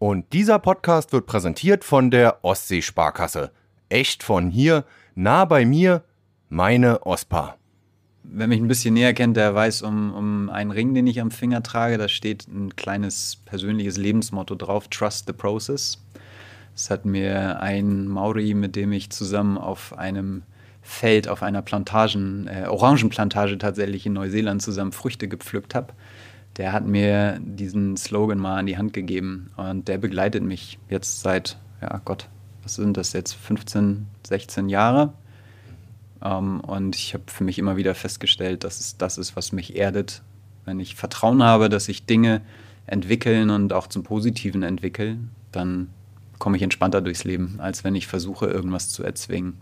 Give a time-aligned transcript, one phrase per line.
[0.00, 3.50] Und dieser Podcast wird präsentiert von der Ostseesparkasse.
[3.90, 6.04] Echt von hier, nah bei mir,
[6.48, 7.56] meine OSPA.
[8.22, 11.30] Wer mich ein bisschen näher kennt, der weiß um, um einen Ring, den ich am
[11.30, 11.98] Finger trage.
[11.98, 16.02] Da steht ein kleines persönliches Lebensmotto drauf: Trust the process.
[16.72, 20.44] Das hat mir ein Maori, mit dem ich zusammen auf einem
[20.80, 25.92] Feld, auf einer Plantagen, äh, Orangenplantage tatsächlich in Neuseeland zusammen Früchte gepflückt habe,
[26.56, 31.20] der hat mir diesen Slogan mal an die Hand gegeben und der begleitet mich jetzt
[31.20, 32.28] seit, ja Gott,
[32.62, 35.12] was sind das jetzt, 15, 16 Jahre.
[36.22, 39.52] Um, ähm, und ich habe für mich immer wieder festgestellt, dass es das ist, was
[39.52, 40.22] mich erdet.
[40.66, 42.42] Wenn ich Vertrauen habe, dass sich Dinge
[42.86, 45.88] entwickeln und auch zum Positiven entwickeln, dann
[46.38, 49.60] komme ich entspannter durchs Leben, als wenn ich versuche, irgendwas zu erzwingen.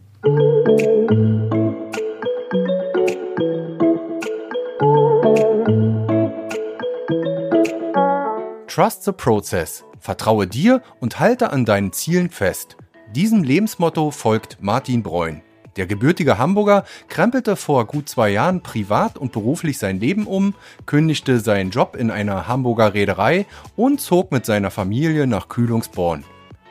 [8.79, 9.83] Trust the process.
[9.99, 12.77] Vertraue dir und halte an deinen Zielen fest.
[13.13, 15.43] Diesem Lebensmotto folgt Martin Breun.
[15.77, 20.55] Der gebürtige Hamburger krempelte vor gut zwei Jahren privat und beruflich sein Leben um,
[20.87, 26.23] kündigte seinen Job in einer Hamburger Reederei und zog mit seiner Familie nach Kühlungsborn.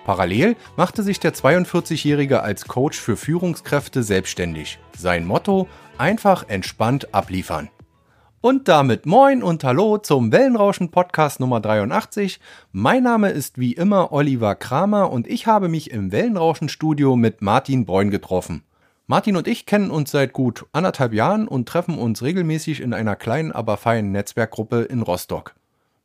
[0.06, 4.80] Parallel machte sich der 42-Jährige als Coach für Führungskräfte selbstständig.
[4.98, 7.68] Sein Motto: einfach entspannt abliefern.
[8.48, 12.40] Und damit moin und hallo zum Wellenrauschen Podcast Nummer 83.
[12.72, 17.42] Mein Name ist wie immer Oliver Kramer und ich habe mich im Wellenrauschen Studio mit
[17.42, 18.64] Martin Bräun getroffen.
[19.06, 23.18] Martin und ich kennen uns seit gut anderthalb Jahren und treffen uns regelmäßig in einer
[23.18, 25.54] kleinen, aber feinen Netzwerkgruppe in Rostock.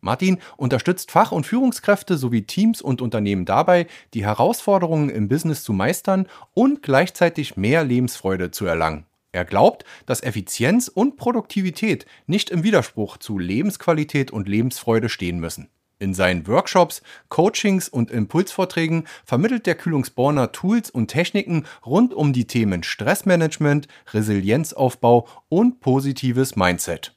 [0.00, 5.72] Martin unterstützt Fach- und Führungskräfte sowie Teams und Unternehmen dabei, die Herausforderungen im Business zu
[5.72, 9.06] meistern und gleichzeitig mehr Lebensfreude zu erlangen.
[9.32, 15.68] Er glaubt, dass Effizienz und Produktivität nicht im Widerspruch zu Lebensqualität und Lebensfreude stehen müssen.
[15.98, 22.46] In seinen Workshops, Coachings und Impulsvorträgen vermittelt der Kühlungsborner Tools und Techniken rund um die
[22.46, 27.14] Themen Stressmanagement, Resilienzaufbau und positives Mindset.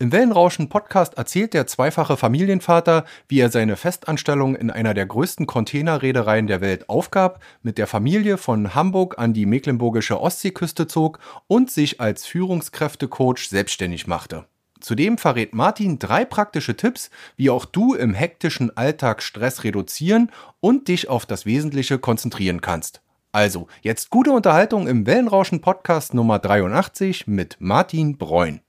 [0.00, 5.48] Im Wellenrauschen Podcast erzählt der zweifache Familienvater, wie er seine Festanstellung in einer der größten
[5.48, 11.72] Containerreedereien der Welt aufgab, mit der Familie von Hamburg an die mecklenburgische Ostseeküste zog und
[11.72, 14.44] sich als Führungskräftecoach selbstständig machte.
[14.78, 20.86] Zudem verrät Martin drei praktische Tipps, wie auch du im hektischen Alltag Stress reduzieren und
[20.86, 23.02] dich auf das Wesentliche konzentrieren kannst.
[23.32, 28.60] Also, jetzt gute Unterhaltung im Wellenrauschen Podcast Nummer 83 mit Martin Breun.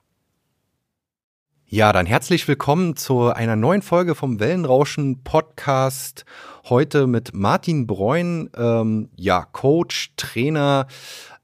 [1.72, 6.26] Ja, dann herzlich willkommen zu einer neuen Folge vom Wellenrauschen Podcast.
[6.68, 10.88] Heute mit Martin Breun, ähm, ja, Coach, Trainer,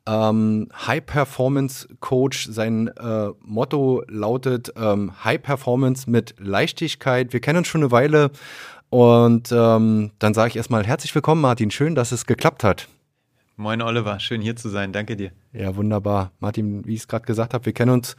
[0.07, 2.47] ähm, High Performance Coach.
[2.49, 7.31] Sein äh, Motto lautet ähm, High Performance mit Leichtigkeit.
[7.31, 8.31] Wir kennen uns schon eine Weile
[8.89, 11.69] und ähm, dann sage ich erstmal herzlich willkommen, Martin.
[11.69, 12.87] Schön, dass es geklappt hat.
[13.57, 14.91] Moin Oliver, schön hier zu sein.
[14.91, 15.29] Danke dir.
[15.57, 16.33] Ja, wunderbar.
[16.39, 18.17] Martin, wie ich es gerade gesagt habe, wir kennen uns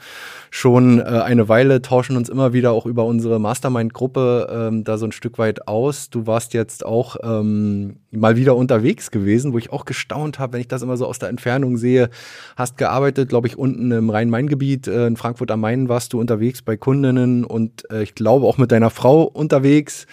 [0.50, 5.04] schon äh, eine Weile, tauschen uns immer wieder auch über unsere Mastermind-Gruppe ähm, da so
[5.04, 6.08] ein Stück weit aus.
[6.08, 10.62] Du warst jetzt auch ähm, mal wieder unterwegs gewesen, wo ich auch gestaunt habe, wenn
[10.62, 12.08] ich das immer so aus der Entfernung sehe.
[12.56, 14.88] Hast gearbeitet, glaube ich, unten im Rhein-Main-Gebiet.
[14.88, 18.56] Äh, in Frankfurt am Main warst du unterwegs bei Kundinnen und äh, ich glaube auch
[18.56, 20.06] mit deiner Frau unterwegs.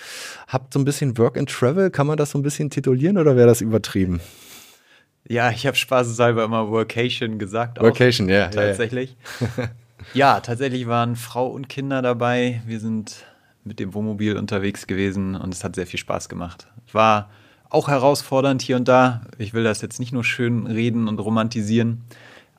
[0.50, 1.90] Habt so ein bisschen Work and Travel.
[1.90, 4.20] Kann man das so ein bisschen titulieren oder wäre das übertrieben?
[5.28, 7.80] Ja, ich habe spaßeshalber immer Workation gesagt.
[7.80, 8.50] Workation, ja.
[8.50, 9.16] Tatsächlich.
[9.40, 9.48] Ja,
[10.14, 12.62] ja, tatsächlich waren Frau und Kinder dabei.
[12.66, 13.24] Wir sind
[13.64, 16.68] mit dem Wohnmobil unterwegs gewesen und es hat sehr viel Spaß gemacht.
[16.92, 17.30] War
[17.70, 19.22] auch herausfordernd hier und da.
[19.38, 22.04] Ich will das jetzt nicht nur schön reden und romantisieren,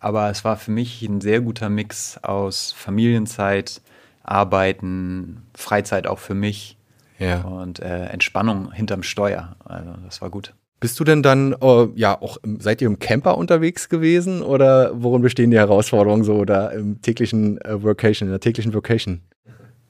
[0.00, 3.82] aber es war für mich ein sehr guter Mix aus Familienzeit,
[4.22, 6.78] Arbeiten, Freizeit auch für mich
[7.18, 7.42] ja.
[7.42, 9.56] und äh, Entspannung hinterm Steuer.
[9.64, 10.54] Also das war gut.
[10.80, 15.22] Bist du denn dann, äh, ja, auch seid ihr im Camper unterwegs gewesen oder worin
[15.22, 19.22] bestehen die Herausforderungen so da im täglichen äh, Workation, in der täglichen Vocation?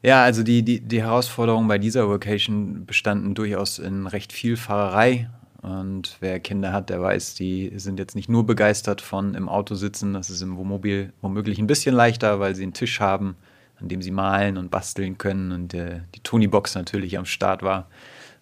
[0.04, 5.30] Ja, also die, die, die Herausforderungen bei dieser Vocation bestanden durchaus in recht viel Fahrerei.
[5.62, 9.74] Und wer Kinder hat, der weiß, die sind jetzt nicht nur begeistert von im Auto
[9.74, 10.12] sitzen.
[10.12, 13.36] Das ist im Wohnmobil womöglich ein bisschen leichter, weil sie einen Tisch haben,
[13.80, 17.88] an dem sie malen und basteln können und äh, die Tony-Box natürlich am Start war.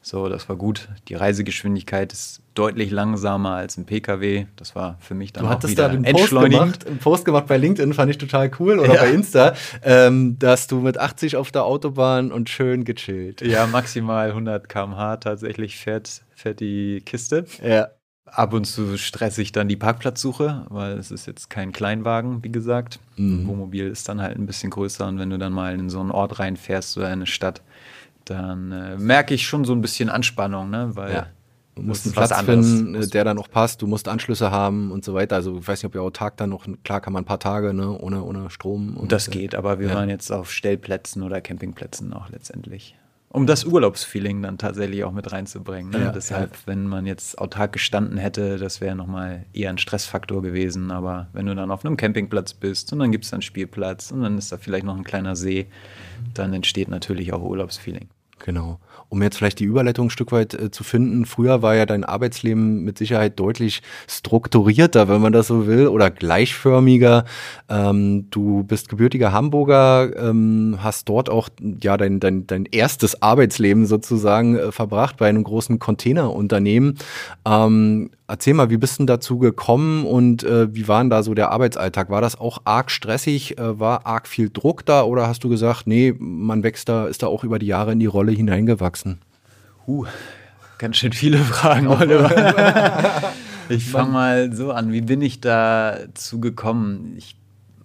[0.04, 0.88] So, das war gut.
[1.06, 4.46] Die Reisegeschwindigkeit ist deutlich langsamer als ein PKW.
[4.56, 7.46] Das war für mich dann du auch wieder da einen Post gemacht, einen Post gemacht
[7.46, 9.00] bei LinkedIn, fand ich total cool, oder ja.
[9.00, 13.42] bei Insta, ähm, dass du mit 80 auf der Autobahn und schön gechillt.
[13.42, 17.46] Ja, maximal 100 km/h tatsächlich fährt, fährt die Kiste.
[17.62, 17.88] Ja.
[18.26, 22.50] Ab und zu stresse ich dann die Parkplatzsuche, weil es ist jetzt kein Kleinwagen, wie
[22.50, 22.98] gesagt.
[23.16, 23.46] Mhm.
[23.46, 26.10] Wohnmobil ist dann halt ein bisschen größer und wenn du dann mal in so einen
[26.10, 27.62] Ort reinfährst oder in eine Stadt,
[28.32, 30.90] dann äh, merke ich schon so ein bisschen Anspannung, ne?
[30.94, 31.26] weil ja.
[31.74, 33.80] Du musst einen Platz finden, äh, der dann auch passt.
[33.80, 35.36] Du musst Anschlüsse haben und so weiter.
[35.36, 37.72] Also ich weiß nicht, ob ihr autark dann noch, klar kann man ein paar Tage
[37.72, 38.96] ne, ohne, ohne Strom.
[38.96, 39.94] Und das geht, aber wir ja.
[39.94, 42.94] waren jetzt auf Stellplätzen oder Campingplätzen auch letztendlich.
[43.30, 45.90] Um das Urlaubsfeeling dann tatsächlich auch mit reinzubringen.
[45.90, 46.00] Ne?
[46.04, 46.58] Ja, Deshalb, ja.
[46.66, 50.90] wenn man jetzt autark gestanden hätte, das wäre nochmal eher ein Stressfaktor gewesen.
[50.90, 54.20] Aber wenn du dann auf einem Campingplatz bist und dann gibt es einen Spielplatz und
[54.20, 55.68] dann ist da vielleicht noch ein kleiner See,
[56.34, 58.08] dann entsteht natürlich auch Urlaubsfeeling.
[58.44, 58.78] Genau
[59.12, 62.02] um jetzt vielleicht die Überleitung ein Stück weit äh, zu finden, früher war ja dein
[62.02, 67.26] Arbeitsleben mit Sicherheit deutlich strukturierter, wenn man das so will, oder gleichförmiger.
[67.68, 71.50] Ähm, du bist gebürtiger Hamburger, ähm, hast dort auch
[71.82, 76.96] ja dein, dein, dein erstes Arbeitsleben sozusagen äh, verbracht bei einem großen Containerunternehmen.
[77.44, 81.34] Ähm, Erzähl mal, wie bist du dazu gekommen und äh, wie war denn da so
[81.34, 82.08] der Arbeitsalltag?
[82.08, 83.58] War das auch arg stressig?
[83.58, 87.22] Äh, war arg viel Druck da oder hast du gesagt, nee, man wächst da, ist
[87.22, 89.18] da auch über die Jahre in die Rolle hineingewachsen?
[89.86, 90.06] Huh,
[90.78, 93.20] ganz schön viele Fragen, Oliver.
[93.68, 94.92] ich fange mal so an.
[94.92, 97.12] Wie bin ich dazu gekommen?
[97.18, 97.36] Ich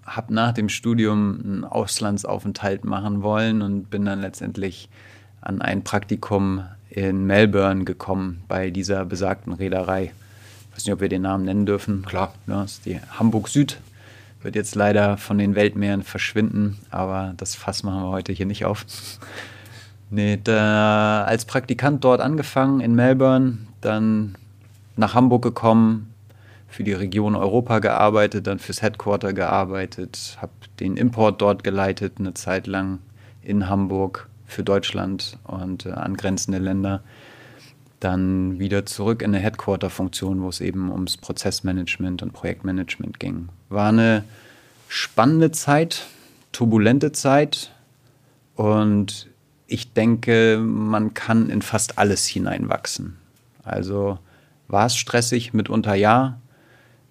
[0.05, 4.87] habe nach dem Studium einen Auslandsaufenthalt machen wollen und bin dann letztendlich
[5.41, 10.13] an ein Praktikum in Melbourne gekommen bei dieser besagten Reederei
[10.77, 12.05] weiß nicht, ob wir den Namen nennen dürfen.
[12.05, 12.33] Klar.
[12.45, 13.79] Ja, ist die Hamburg Süd.
[14.43, 18.65] Wird jetzt leider von den Weltmeeren verschwinden, aber das Fass machen wir heute hier nicht
[18.65, 18.85] auf.
[20.11, 24.35] nee, da, als Praktikant dort angefangen in Melbourne, dann
[24.95, 26.13] nach Hamburg gekommen,
[26.67, 32.35] für die Region Europa gearbeitet, dann fürs Headquarter gearbeitet, habe den Import dort geleitet, eine
[32.35, 32.99] Zeit lang
[33.41, 37.01] in Hamburg für Deutschland und äh, angrenzende Länder
[37.99, 43.49] dann wieder zurück in eine Headquarter-Funktion, wo es eben ums Prozessmanagement und Projektmanagement ging.
[43.69, 44.23] War eine
[44.87, 46.05] spannende Zeit,
[46.51, 47.71] turbulente Zeit
[48.55, 49.27] und
[49.67, 53.17] ich denke, man kann in fast alles hineinwachsen.
[53.63, 54.19] Also
[54.67, 56.39] war es stressig, mitunter ja,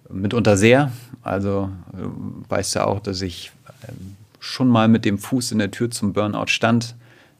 [0.09, 0.93] mitunter sehr.
[1.23, 3.53] Also äh, weißt du auch, dass ich
[3.89, 6.95] ähm, schon mal mit dem Fuß in der Tür zum Burnout stand.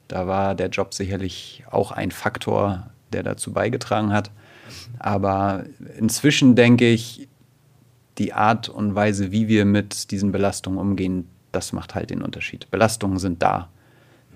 [0.07, 4.31] Da war der Job sicherlich auch ein Faktor, der dazu beigetragen hat.
[4.99, 5.65] Aber
[5.97, 7.27] inzwischen denke ich,
[8.17, 12.69] die Art und Weise, wie wir mit diesen Belastungen umgehen, das macht halt den Unterschied.
[12.71, 13.69] Belastungen sind da.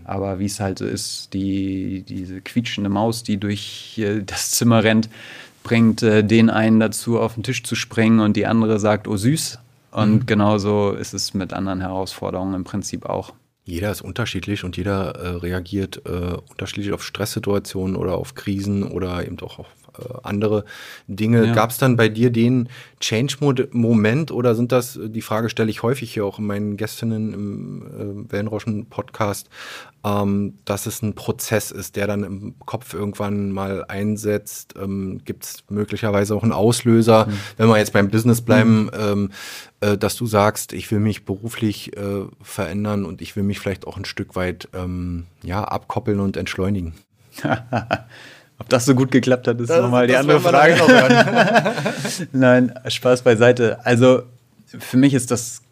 [0.04, 5.10] Aber wie es halt so ist, die, diese quietschende Maus, die durch das Zimmer rennt,
[5.64, 9.18] bringt äh, den einen dazu, auf den Tisch zu springen und die andere sagt, oh
[9.18, 9.60] süß.
[9.92, 10.26] Und mhm.
[10.26, 13.34] genauso ist es mit anderen Herausforderungen im Prinzip auch.
[13.64, 19.26] Jeder ist unterschiedlich und jeder äh, reagiert äh, unterschiedlich auf Stresssituationen oder auf Krisen oder
[19.26, 19.68] eben auch auf
[20.24, 20.66] andere
[21.08, 21.46] Dinge.
[21.46, 21.54] Ja.
[21.54, 26.14] Gab es dann bei dir den Change-Moment oder sind das, die Frage stelle ich häufig
[26.14, 29.50] hier auch in meinen Gästinnen im äh, Wellenrauschen-Podcast,
[30.04, 34.76] ähm, dass es ein Prozess ist, der dann im Kopf irgendwann mal einsetzt?
[34.82, 37.34] Ähm, Gibt es möglicherweise auch einen Auslöser, mhm.
[37.58, 38.92] wenn wir jetzt beim Business bleiben, mhm.
[39.00, 39.32] ähm,
[39.82, 43.88] äh, dass du sagst, ich will mich beruflich äh, verändern und ich will mich vielleicht
[43.88, 46.94] auch ein Stück weit ähm, ja, abkoppeln und entschleunigen?
[48.62, 50.76] Ob das so gut geklappt hat, ist nochmal die andere Frage.
[52.32, 53.84] Nein, Spaß beiseite.
[53.84, 54.22] Also
[54.68, 55.64] für mich ist das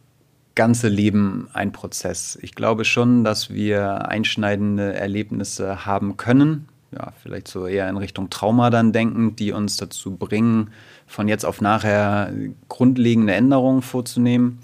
[0.56, 2.40] ganze Leben ein Prozess.
[2.42, 8.32] Ich glaube schon, dass wir einschneidende Erlebnisse haben können, ja, vielleicht so eher in Richtung
[8.32, 10.72] Trauma dann denken, die uns dazu bringen,
[11.06, 12.34] von jetzt auf nachher
[12.70, 14.58] grundlegende Änderungen vorzunehmen.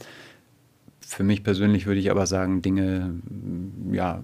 [1.00, 3.22] Für mich persönlich würde ich aber sagen, Dinge
[3.92, 4.24] ja,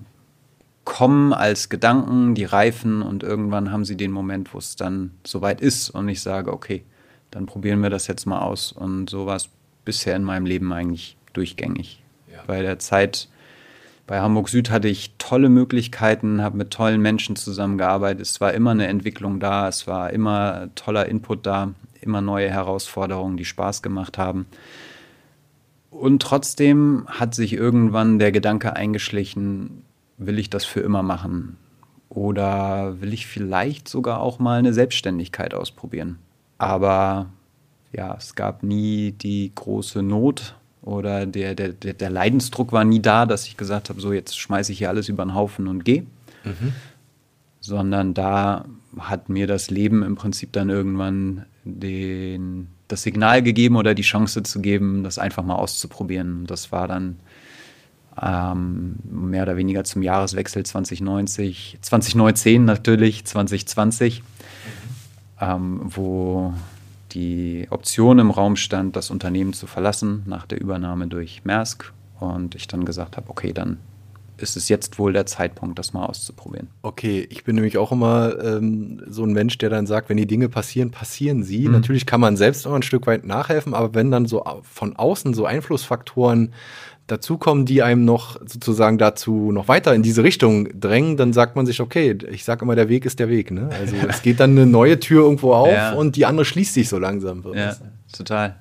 [0.91, 5.61] kommen als Gedanken, die reifen und irgendwann haben sie den Moment, wo es dann soweit
[5.61, 6.83] ist und ich sage, okay,
[7.31, 8.73] dann probieren wir das jetzt mal aus.
[8.73, 9.47] Und so war es
[9.85, 12.03] bisher in meinem Leben eigentlich durchgängig.
[12.29, 12.39] Ja.
[12.45, 13.29] Bei der Zeit
[14.05, 18.23] bei Hamburg Süd hatte ich tolle Möglichkeiten, habe mit tollen Menschen zusammengearbeitet.
[18.23, 23.37] Es war immer eine Entwicklung da, es war immer toller Input da, immer neue Herausforderungen,
[23.37, 24.45] die Spaß gemacht haben.
[25.89, 29.83] Und trotzdem hat sich irgendwann der Gedanke eingeschlichen,
[30.25, 31.57] will ich das für immer machen?
[32.09, 36.19] Oder will ich vielleicht sogar auch mal eine Selbstständigkeit ausprobieren?
[36.57, 37.27] Aber
[37.93, 43.25] ja, es gab nie die große Not oder der, der, der Leidensdruck war nie da,
[43.25, 46.01] dass ich gesagt habe, so jetzt schmeiße ich hier alles über den Haufen und gehe.
[46.43, 46.73] Mhm.
[47.59, 48.65] Sondern da
[48.97, 54.43] hat mir das Leben im Prinzip dann irgendwann den, das Signal gegeben oder die Chance
[54.43, 56.39] zu geben, das einfach mal auszuprobieren.
[56.39, 57.19] Und das war dann
[58.21, 64.25] ähm, mehr oder weniger zum Jahreswechsel 2090, 2019 natürlich, 2020, mhm.
[65.39, 66.53] ähm, wo
[67.11, 71.93] die Option im Raum stand, das Unternehmen zu verlassen nach der Übernahme durch Maersk.
[72.19, 73.77] Und ich dann gesagt habe, okay, dann
[74.41, 76.67] ist es jetzt wohl der Zeitpunkt, das mal auszuprobieren.
[76.81, 80.25] Okay, ich bin nämlich auch immer ähm, so ein Mensch, der dann sagt, wenn die
[80.25, 81.67] Dinge passieren, passieren sie.
[81.67, 81.73] Mhm.
[81.73, 85.33] Natürlich kann man selbst auch ein Stück weit nachhelfen, aber wenn dann so von außen
[85.33, 86.53] so Einflussfaktoren
[87.11, 91.65] dazukommen, die einem noch sozusagen dazu noch weiter in diese Richtung drängen, dann sagt man
[91.65, 93.51] sich, okay, ich sage immer, der Weg ist der Weg.
[93.51, 93.69] Ne?
[93.79, 95.93] Also es geht dann eine neue Tür irgendwo auf ja.
[95.93, 97.43] und die andere schließt sich so langsam.
[97.53, 97.75] Ja,
[98.15, 98.55] total.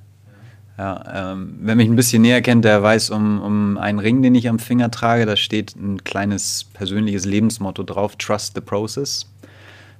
[0.76, 4.35] Ja, ähm, wer mich ein bisschen näher kennt, der weiß um, um einen Ring, den
[4.35, 5.26] ich am Finger trage.
[5.26, 9.26] Da steht ein kleines persönliches Lebensmotto drauf: Trust the process.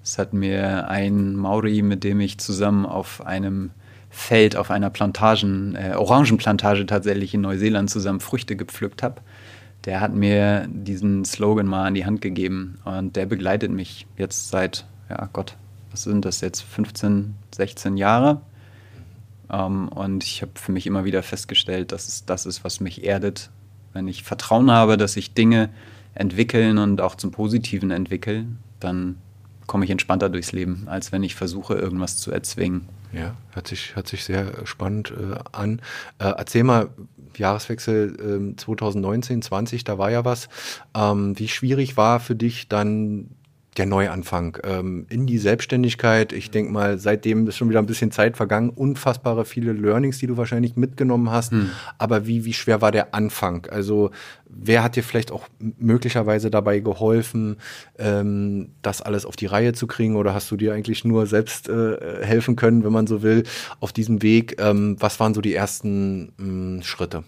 [0.03, 3.73] Das hat mir ein Maori, mit dem ich zusammen auf einem
[4.11, 9.23] Feld, auf einer Plantagen, äh, Orangenplantage tatsächlich in Neuseeland zusammen Früchte gepflückt habe.
[9.85, 14.51] Der hat mir diesen Slogan mal an die Hand gegeben und der begleitet mich jetzt
[14.51, 15.57] seit, ja Gott,
[15.91, 18.43] was sind das jetzt, 15, 16 Jahre
[19.51, 23.05] ähm, und ich habe für mich immer wieder festgestellt, dass es das ist, was mich
[23.05, 23.51] erdet.
[23.93, 25.71] Wenn ich Vertrauen habe, dass sich Dinge
[26.15, 29.17] entwickeln und auch zum Positiven entwickeln, dann
[29.67, 32.89] komme ich entspannter durchs Leben, als wenn ich versuche, irgendwas zu erzwingen.
[33.13, 35.81] Ja, hört sich, hört sich sehr spannend äh, an.
[36.19, 36.91] Äh, erzähl mal,
[37.37, 40.49] Jahreswechsel äh, 2019, 20, da war ja was.
[40.95, 43.31] Ähm, wie schwierig war für dich dann
[43.77, 46.33] der Neuanfang ähm, in die Selbstständigkeit.
[46.33, 48.71] Ich denke mal, seitdem ist schon wieder ein bisschen Zeit vergangen.
[48.71, 51.53] Unfassbare viele Learnings, die du wahrscheinlich mitgenommen hast.
[51.53, 51.71] Hm.
[51.97, 53.67] Aber wie, wie schwer war der Anfang?
[53.71, 54.11] Also
[54.47, 55.47] wer hat dir vielleicht auch
[55.79, 57.57] möglicherweise dabei geholfen,
[57.99, 60.17] ähm, das alles auf die Reihe zu kriegen?
[60.17, 63.45] Oder hast du dir eigentlich nur selbst äh, helfen können, wenn man so will,
[63.79, 64.61] auf diesem Weg?
[64.61, 67.23] Ähm, was waren so die ersten mh, Schritte?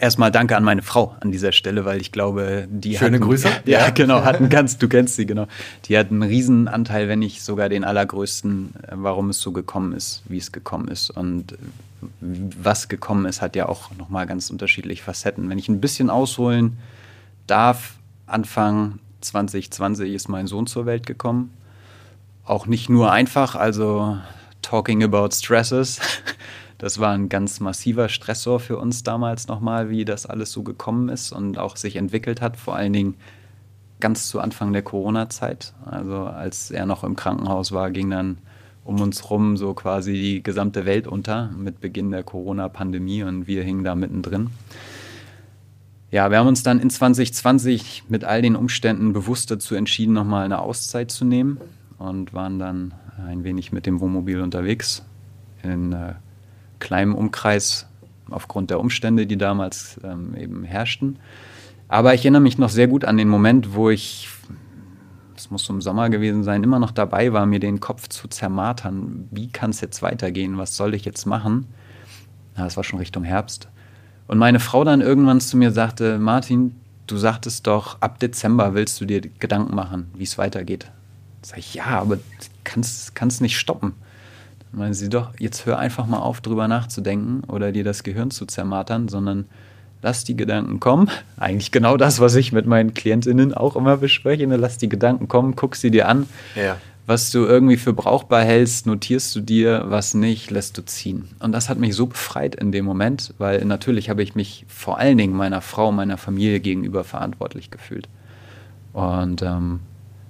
[0.00, 3.48] Erstmal danke an meine Frau an dieser Stelle, weil ich glaube, die Schöne hatten, Grüße.
[3.66, 5.46] Ja, ja, genau, hatten ganz, du kennst sie, genau.
[5.84, 10.22] Die hat einen Riesenanteil, wenn nicht sogar den allergrößten, äh, warum es so gekommen ist,
[10.26, 11.10] wie es gekommen ist.
[11.10, 11.56] Und äh,
[12.20, 15.50] was gekommen ist, hat ja auch nochmal ganz unterschiedliche Facetten.
[15.50, 16.78] Wenn ich ein bisschen ausholen
[17.46, 21.52] darf, Anfang 2020 ist mein Sohn zur Welt gekommen.
[22.46, 24.16] Auch nicht nur einfach, also
[24.62, 26.00] talking about stresses.
[26.80, 31.10] Das war ein ganz massiver Stressor für uns damals nochmal, wie das alles so gekommen
[31.10, 33.16] ist und auch sich entwickelt hat, vor allen Dingen
[34.00, 35.74] ganz zu Anfang der Corona-Zeit.
[35.84, 38.38] Also als er noch im Krankenhaus war, ging dann
[38.82, 43.62] um uns rum so quasi die gesamte Welt unter mit Beginn der Corona-Pandemie und wir
[43.62, 44.48] hingen da mittendrin.
[46.10, 50.46] Ja, wir haben uns dann in 2020 mit all den Umständen bewusst dazu entschieden, nochmal
[50.46, 51.60] eine Auszeit zu nehmen
[51.98, 52.94] und waren dann
[53.28, 55.04] ein wenig mit dem Wohnmobil unterwegs
[55.62, 56.14] in äh,
[56.80, 57.86] kleinem Umkreis
[58.30, 61.18] aufgrund der Umstände, die damals ähm, eben herrschten.
[61.88, 64.28] Aber ich erinnere mich noch sehr gut an den Moment, wo ich,
[65.36, 69.28] es muss im Sommer gewesen sein, immer noch dabei war, mir den Kopf zu zermartern.
[69.30, 70.58] Wie kann es jetzt weitergehen?
[70.58, 71.66] Was soll ich jetzt machen?
[72.56, 73.68] Ja, das war schon Richtung Herbst.
[74.26, 76.76] Und meine Frau dann irgendwann zu mir sagte, Martin,
[77.08, 80.90] du sagtest doch, ab Dezember willst du dir Gedanken machen, wie es weitergeht.
[81.42, 82.18] Sag ich, ja, aber
[82.62, 83.94] kannst kannst nicht stoppen
[84.72, 88.46] meinen sie doch, jetzt hör einfach mal auf, drüber nachzudenken oder dir das Gehirn zu
[88.46, 89.46] zermartern, sondern
[90.02, 91.10] lass die Gedanken kommen.
[91.36, 94.46] Eigentlich genau das, was ich mit meinen KlientInnen auch immer bespreche.
[94.46, 94.56] Ne?
[94.56, 96.28] Lass die Gedanken kommen, guck sie dir an.
[96.54, 96.76] Ja.
[97.06, 101.28] Was du irgendwie für brauchbar hältst, notierst du dir, was nicht, lässt du ziehen.
[101.40, 104.98] Und das hat mich so befreit in dem Moment, weil natürlich habe ich mich vor
[104.98, 108.08] allen Dingen meiner Frau, meiner Familie gegenüber verantwortlich gefühlt.
[108.92, 109.80] Und ähm,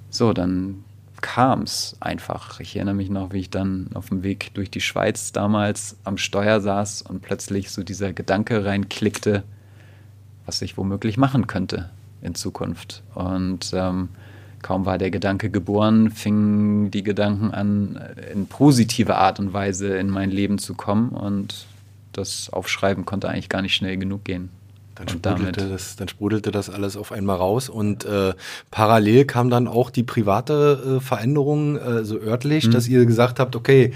[0.09, 0.85] so, dann
[1.21, 2.61] kam es einfach.
[2.61, 6.19] Ich erinnere mich noch, wie ich dann auf dem Weg durch die Schweiz damals am
[6.19, 9.43] Steuer saß und plötzlich so dieser Gedanke reinklickte,
[10.47, 11.91] was ich womöglich machen könnte
[12.23, 13.03] in Zukunft.
[13.15, 14.11] Und ähm,
[14.63, 18.01] kaum war der Gedanke geboren, fingen die Gedanken an,
[18.33, 21.11] in positive Art und Weise in mein Leben zu kommen.
[21.11, 21.67] Und
[22.13, 24.51] das Aufschreiben konnte eigentlich gar nicht schnell genug gehen.
[25.01, 28.35] Dann sprudelte, das, dann sprudelte das alles auf einmal raus und äh,
[28.71, 32.73] parallel kam dann auch die private äh, Veränderung, äh, so örtlich, mhm.
[32.73, 33.95] dass ihr gesagt habt, okay,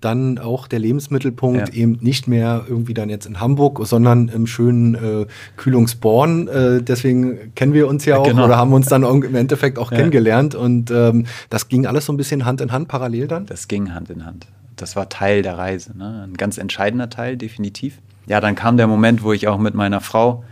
[0.00, 1.74] dann auch der Lebensmittelpunkt ja.
[1.74, 5.26] eben nicht mehr irgendwie dann jetzt in Hamburg, sondern im schönen äh,
[5.56, 6.48] Kühlungsborn.
[6.48, 8.46] Äh, deswegen kennen wir uns ja auch genau.
[8.46, 9.98] oder haben uns dann im Endeffekt auch ja.
[9.98, 13.44] kennengelernt und ähm, das ging alles so ein bisschen Hand in Hand parallel dann?
[13.44, 14.46] Das ging Hand in Hand.
[14.76, 16.26] Das war Teil der Reise, ne?
[16.26, 20.00] ein ganz entscheidender Teil, definitiv ja, dann kam der Moment, wo ich auch mit meiner
[20.00, 20.44] Frau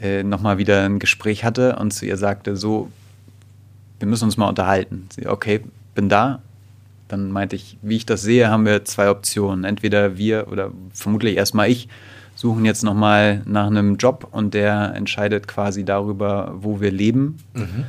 [0.00, 2.90] äh, nochmal wieder ein Gespräch hatte und zu ihr sagte, so,
[3.98, 5.08] wir müssen uns mal unterhalten.
[5.10, 5.62] Sie, okay,
[5.94, 6.40] bin da.
[7.08, 9.64] Dann meinte ich, wie ich das sehe, haben wir zwei Optionen.
[9.64, 11.88] Entweder wir oder vermutlich erstmal ich
[12.34, 17.38] suchen jetzt nochmal nach einem Job und der entscheidet quasi darüber, wo wir leben.
[17.54, 17.84] Mhm.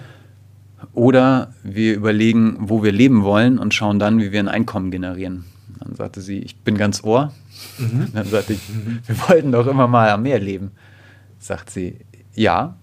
[0.93, 5.45] Oder wir überlegen, wo wir leben wollen und schauen dann, wie wir ein Einkommen generieren.
[5.79, 7.31] Dann sagte sie, ich bin ganz ohr.
[7.77, 8.09] Mhm.
[8.13, 8.61] Dann sagte ich,
[9.05, 10.71] wir wollten doch immer mal am Meer leben.
[11.39, 11.97] Sagt sie,
[12.35, 12.75] ja,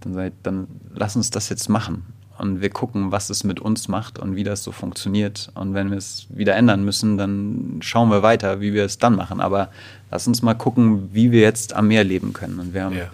[0.00, 2.04] Dann, seid, dann lass uns das jetzt machen.
[2.38, 5.50] Und wir gucken, was es mit uns macht und wie das so funktioniert.
[5.54, 9.16] Und wenn wir es wieder ändern müssen, dann schauen wir weiter, wie wir es dann
[9.16, 9.40] machen.
[9.40, 9.70] Aber
[10.12, 12.60] lass uns mal gucken, wie wir jetzt am Meer leben können.
[12.60, 13.08] Und wir haben ja.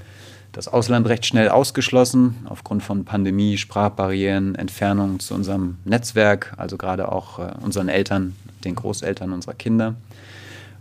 [0.52, 7.10] das Ausland recht schnell ausgeschlossen, aufgrund von Pandemie, Sprachbarrieren, Entfernung zu unserem Netzwerk, also gerade
[7.10, 9.94] auch äh, unseren Eltern, den Großeltern unserer Kinder.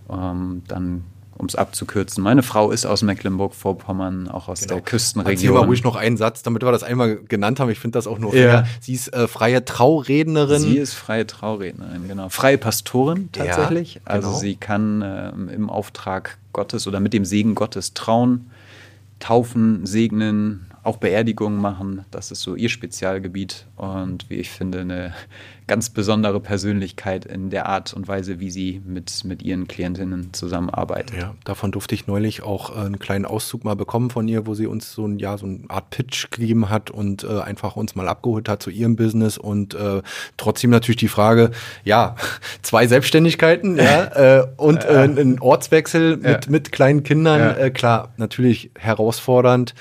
[0.10, 1.04] Ähm, dann
[1.36, 2.24] um es abzukürzen.
[2.24, 4.76] Meine Frau ist aus Mecklenburg-Vorpommern, auch aus genau.
[4.76, 5.34] der Küstenregion.
[5.34, 7.70] Erzähl mal ruhig noch einen Satz, damit wir das einmal genannt haben.
[7.70, 8.54] Ich finde das auch nur fair.
[8.54, 8.66] Ja.
[8.80, 10.62] Sie ist äh, freie Traurednerin.
[10.62, 12.30] Sie ist freie Traurednerin, genau.
[12.30, 13.96] Freie Pastorin tatsächlich.
[13.96, 14.34] Ja, also genau.
[14.34, 18.52] Also sie kann äh, im Auftrag Gottes oder mit dem Segen Gottes trauen,
[19.20, 22.06] taufen, segnen, auch Beerdigungen machen.
[22.12, 25.14] Das ist so ihr Spezialgebiet und wie ich finde, eine
[25.66, 31.18] ganz besondere Persönlichkeit in der Art und Weise, wie sie mit, mit ihren Klientinnen zusammenarbeitet.
[31.18, 34.56] Ja, davon durfte ich neulich auch äh, einen kleinen Auszug mal bekommen von ihr, wo
[34.56, 37.96] sie uns so ein, ja, so eine Art Pitch gegeben hat und äh, einfach uns
[37.96, 40.02] mal abgeholt hat zu ihrem Business und äh,
[40.36, 41.52] trotzdem natürlich die Frage,
[41.86, 42.16] ja,
[42.62, 44.04] zwei Selbstständigkeiten ja,
[44.42, 49.74] äh, und äh, ein Ortswechsel mit, mit kleinen Kindern, äh, klar, natürlich herausfordernd.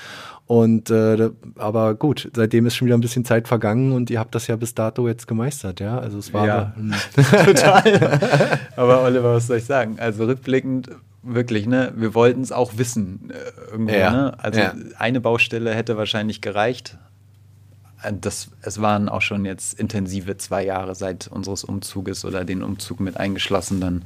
[0.45, 4.35] Und äh, aber gut, seitdem ist schon wieder ein bisschen Zeit vergangen und ihr habt
[4.35, 5.97] das ja bis dato jetzt gemeistert, ja?
[5.97, 6.75] Also es war ja,
[7.45, 8.59] total.
[8.75, 9.97] aber Oliver, was soll ich sagen?
[9.99, 10.89] Also rückblickend
[11.21, 11.93] wirklich, ne?
[11.95, 14.11] Wir wollten es auch wissen äh, irgendwo, ja.
[14.11, 14.33] ne?
[14.37, 14.73] Also ja.
[14.97, 16.97] eine Baustelle hätte wahrscheinlich gereicht.
[18.19, 22.99] Das, es waren auch schon jetzt intensive zwei Jahre seit unseres Umzuges oder den Umzug
[22.99, 24.01] mit eingeschlossen, dann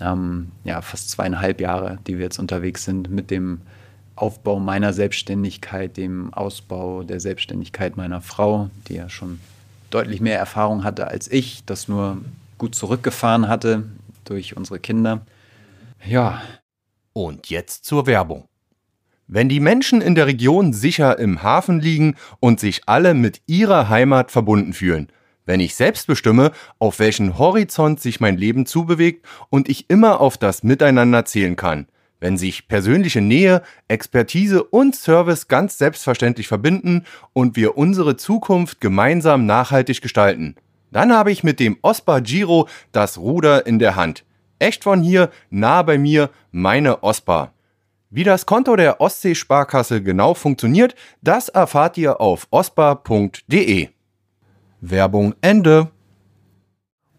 [0.00, 3.60] ähm, ja fast zweieinhalb Jahre, die wir jetzt unterwegs sind mit dem
[4.20, 9.40] Aufbau meiner Selbstständigkeit, dem Ausbau der Selbstständigkeit meiner Frau, die ja schon
[9.88, 12.18] deutlich mehr Erfahrung hatte als ich, das nur
[12.58, 13.84] gut zurückgefahren hatte
[14.24, 15.22] durch unsere Kinder.
[16.06, 16.42] Ja.
[17.12, 18.44] Und jetzt zur Werbung.
[19.26, 23.88] Wenn die Menschen in der Region sicher im Hafen liegen und sich alle mit ihrer
[23.88, 25.08] Heimat verbunden fühlen,
[25.44, 30.36] wenn ich selbst bestimme, auf welchen Horizont sich mein Leben zubewegt und ich immer auf
[30.36, 31.86] das Miteinander zählen kann–
[32.20, 39.46] wenn sich persönliche Nähe, Expertise und Service ganz selbstverständlich verbinden und wir unsere Zukunft gemeinsam
[39.46, 40.54] nachhaltig gestalten.
[40.92, 44.24] Dann habe ich mit dem OSPA Giro das Ruder in der Hand.
[44.58, 47.52] Echt von hier, nah bei mir, meine OSPA.
[48.10, 53.88] Wie das Konto der Ostsee-Sparkasse genau funktioniert, das erfahrt ihr auf ospa.de.
[54.80, 55.90] Werbung Ende.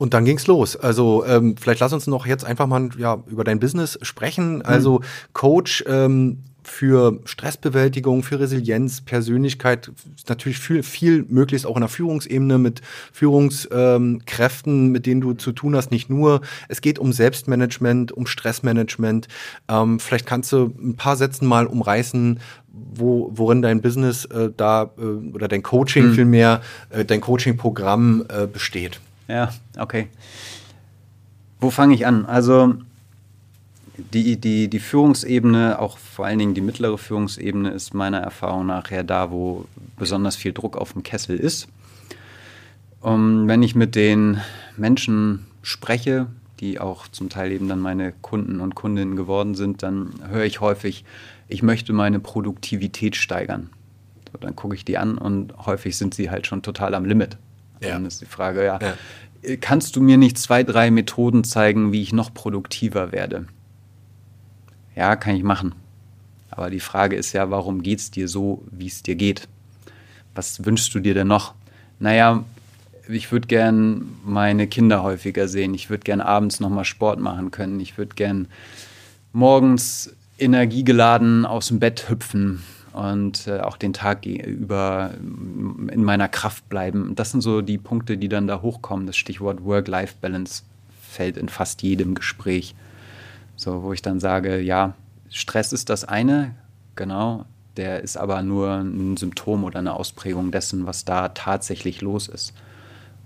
[0.02, 0.76] Und dann ging's los.
[0.76, 4.56] Also ähm, vielleicht lass uns noch jetzt einfach mal ja, über dein Business sprechen.
[4.56, 4.62] Mhm.
[4.66, 5.02] Also
[5.34, 9.92] Coach ähm, für Stressbewältigung, für Resilienz, Persönlichkeit,
[10.28, 12.82] natürlich viel, viel möglichst auch in der Führungsebene mit
[13.14, 15.92] Führungskräften, ähm, mit denen du zu tun hast.
[15.92, 19.28] Nicht nur, es geht um Selbstmanagement, um Stressmanagement.
[19.68, 22.40] Ähm, vielleicht kannst du ein paar Sätzen mal umreißen,
[22.72, 26.14] wo, worin dein Business äh, da äh, oder dein Coaching mhm.
[26.16, 29.00] vielmehr, äh, dein Coaching-Programm äh, besteht.
[29.32, 30.10] Ja, okay.
[31.62, 32.26] Wo fange ich an?
[32.26, 32.74] Also
[34.13, 38.91] die, die, die Führungsebene, auch vor allen Dingen die mittlere Führungsebene, ist meiner Erfahrung nach
[38.91, 39.65] ja da, wo
[39.98, 41.70] besonders viel Druck auf dem Kessel ist.
[43.00, 44.41] Um, wenn ich mit den
[44.76, 46.28] Menschen spreche,
[46.60, 50.60] die auch zum Teil eben dann meine Kunden und Kundinnen geworden sind, dann höre ich
[50.60, 51.06] häufig,
[51.48, 53.70] ich möchte meine Produktivität steigern.
[54.30, 57.38] So, dann gucke ich die an und häufig sind sie halt schon total am Limit.
[57.82, 57.89] Ja.
[57.89, 62.02] Dann ist die Frage, ja, ja, kannst du mir nicht zwei, drei Methoden zeigen, wie
[62.02, 63.48] ich noch produktiver werde?
[64.96, 65.74] Ja, kann ich machen.
[66.52, 69.48] Aber die Frage ist ja, warum geht es dir so, wie es dir geht?
[70.36, 71.56] Was wünschst du dir denn noch?
[72.00, 72.44] Naja,
[73.08, 75.74] ich würde gern meine Kinder häufiger sehen.
[75.74, 77.80] Ich würde gern abends nochmal Sport machen können.
[77.80, 78.48] Ich würde gern
[79.34, 82.63] morgens energiegeladen aus dem Bett hüpfen
[82.94, 87.16] und äh, auch den Tag über in meiner Kraft bleiben.
[87.16, 89.08] Das sind so die Punkte, die dann da hochkommen.
[89.08, 90.64] Das Stichwort Work-Life-Balance
[91.10, 92.76] fällt in fast jedem Gespräch.
[93.56, 94.96] So, wo ich dann sage, ja,
[95.30, 96.56] Stress ist das eine,
[96.96, 97.46] genau,
[97.78, 102.54] der ist aber nur ein Symptom oder eine Ausprägung dessen, was da tatsächlich los ist.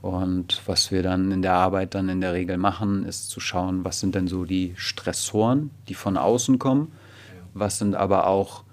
[0.02, 3.84] Und was wir dann in der Arbeit dann in der Regel machen, ist zu schauen,
[3.84, 6.92] was sind denn so die Stressoren, die von außen kommen,
[7.56, 8.65] was sind aber auch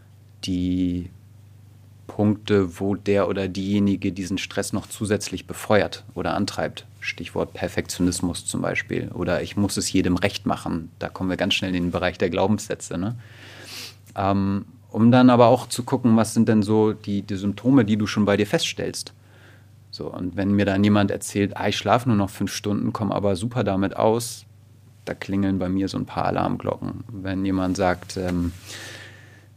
[0.45, 1.11] die
[2.07, 6.87] Punkte, wo der oder diejenige diesen Stress noch zusätzlich befeuert oder antreibt.
[7.01, 9.11] Stichwort Perfektionismus zum Beispiel.
[9.15, 10.91] Oder ich muss es jedem recht machen.
[10.99, 12.99] Da kommen wir ganz schnell in den Bereich der Glaubenssätze.
[12.99, 13.17] Ne?
[14.15, 17.97] Ähm, um dann aber auch zu gucken, was sind denn so die, die Symptome, die
[17.97, 19.15] du schon bei dir feststellst.
[19.91, 23.15] So, und wenn mir dann jemand erzählt, ah, ich schlafe nur noch fünf Stunden, komme
[23.15, 24.45] aber super damit aus,
[25.05, 27.05] da klingeln bei mir so ein paar Alarmglocken.
[27.09, 28.53] Wenn jemand sagt, ähm,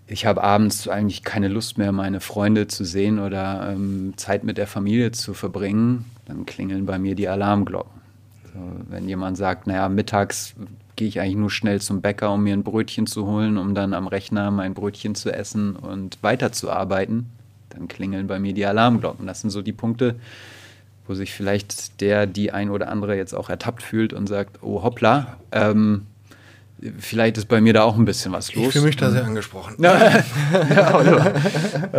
[0.08, 4.58] ich habe abends eigentlich keine Lust mehr, meine Freunde zu sehen oder ähm, Zeit mit
[4.58, 8.02] der Familie zu verbringen, dann klingeln bei mir die Alarmglocken.
[8.54, 10.56] So, wenn jemand sagt, naja, mittags
[10.96, 13.94] gehe ich eigentlich nur schnell zum Bäcker, um mir ein Brötchen zu holen, um dann
[13.94, 17.32] am Rechner mein Brötchen zu essen und weiterzuarbeiten,
[17.70, 19.28] dann klingeln bei mir die Alarmglocken.
[19.28, 20.16] Das sind so die Punkte,
[21.08, 24.84] wo sich vielleicht der, die ein oder andere jetzt auch ertappt fühlt und sagt, oh
[24.84, 26.06] hoppla, ähm,
[27.00, 28.68] vielleicht ist bei mir da auch ein bisschen was los.
[28.68, 29.76] Ich fühle mich da sehr angesprochen.
[29.84, 30.24] ja,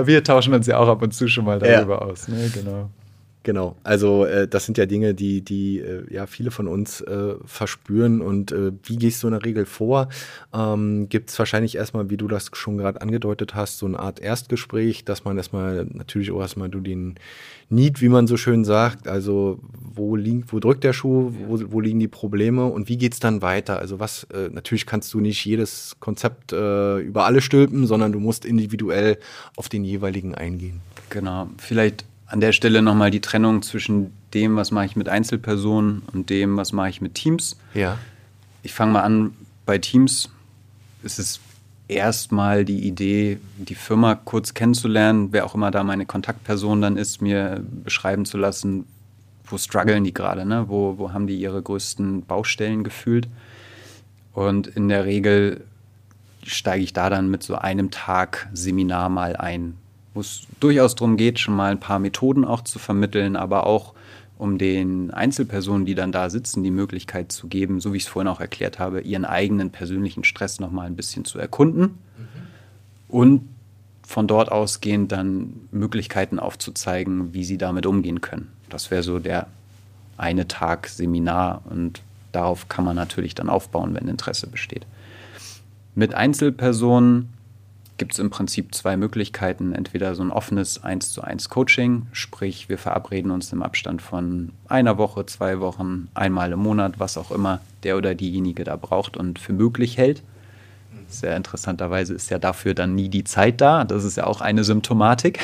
[0.04, 2.00] wir tauschen uns ja auch ab und zu schon mal darüber ja.
[2.00, 2.28] aus.
[2.28, 2.50] Ne?
[2.52, 2.90] Genau.
[3.46, 7.37] Genau, also äh, das sind ja Dinge, die, die äh, ja viele von uns äh,
[7.44, 8.20] verspüren.
[8.20, 10.09] Und äh, wie gehst du in der Regel vor?
[10.52, 14.18] Ähm, Gibt es wahrscheinlich erstmal, wie du das schon gerade angedeutet hast, so eine Art
[14.18, 17.20] Erstgespräch, dass man erstmal natürlich auch erstmal du den
[17.68, 21.78] Need, wie man so schön sagt, also wo liegt, wo drückt der Schuh, wo, wo
[21.78, 23.78] liegen die Probleme und wie geht's dann weiter?
[23.78, 28.18] Also was, äh, natürlich kannst du nicht jedes Konzept äh, über alle stülpen, sondern du
[28.18, 29.18] musst individuell
[29.54, 30.80] auf den jeweiligen eingehen.
[31.11, 36.02] Genau, vielleicht an der Stelle nochmal die Trennung zwischen dem, was mache ich mit Einzelpersonen
[36.12, 37.56] und dem, was mache ich mit Teams.
[37.74, 37.98] Ja.
[38.62, 39.32] Ich fange mal an,
[39.64, 40.28] bei Teams
[41.02, 41.40] ist es
[41.88, 47.22] erstmal die Idee, die Firma kurz kennenzulernen, wer auch immer da meine Kontaktperson dann ist,
[47.22, 48.86] mir beschreiben zu lassen,
[49.44, 50.64] wo strugglen die gerade, ne?
[50.68, 53.28] wo, wo haben die ihre größten Baustellen gefühlt.
[54.32, 55.64] Und in der Regel
[56.42, 59.76] steige ich da dann mit so einem Tag Seminar mal ein,
[60.16, 63.92] wo es durchaus darum geht, schon mal ein paar Methoden auch zu vermitteln, aber auch
[64.38, 68.09] um den Einzelpersonen, die dann da sitzen, die Möglichkeit zu geben, so wie ich es
[68.09, 71.96] vorhin auch erklärt habe, ihren eigenen persönlichen Stress noch mal ein bisschen zu erkunden mhm.
[73.09, 73.48] und
[74.07, 78.48] von dort ausgehend dann Möglichkeiten aufzuzeigen, wie sie damit umgehen können.
[78.70, 79.48] Das wäre so der
[80.16, 82.02] eine Tag Seminar und
[82.33, 84.87] darauf kann man natürlich dann aufbauen, wenn Interesse besteht.
[85.94, 87.36] Mit Einzelpersonen
[87.98, 89.72] gibt es im Prinzip zwei Möglichkeiten.
[89.72, 94.52] Entweder so ein offenes 1 zu 1 Coaching, sprich wir verabreden uns im Abstand von
[94.68, 99.16] einer Woche, zwei Wochen, einmal im Monat, was auch immer der oder diejenige da braucht
[99.16, 100.22] und für möglich hält.
[101.08, 103.84] Sehr interessanterweise ist ja dafür dann nie die Zeit da.
[103.84, 105.40] Das ist ja auch eine Symptomatik.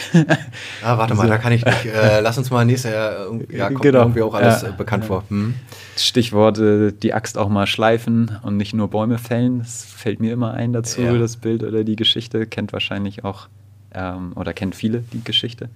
[0.85, 1.87] Ah, warte mal, da kann ich nicht.
[1.87, 3.27] Äh, lass uns mal nächstes Jahr.
[3.51, 4.01] Ja, kommt genau.
[4.01, 4.71] irgendwie auch alles ja.
[4.71, 5.25] Bekannt vor.
[5.29, 5.55] Hm.
[5.97, 9.61] Stichwort äh, die Axt auch mal schleifen und nicht nur Bäume fällen.
[9.61, 11.17] Das fällt mir immer ein dazu, ja.
[11.17, 12.47] das Bild oder die Geschichte.
[12.47, 13.49] Kennt wahrscheinlich auch
[13.95, 15.69] ähm, oder kennt viele die Geschichte.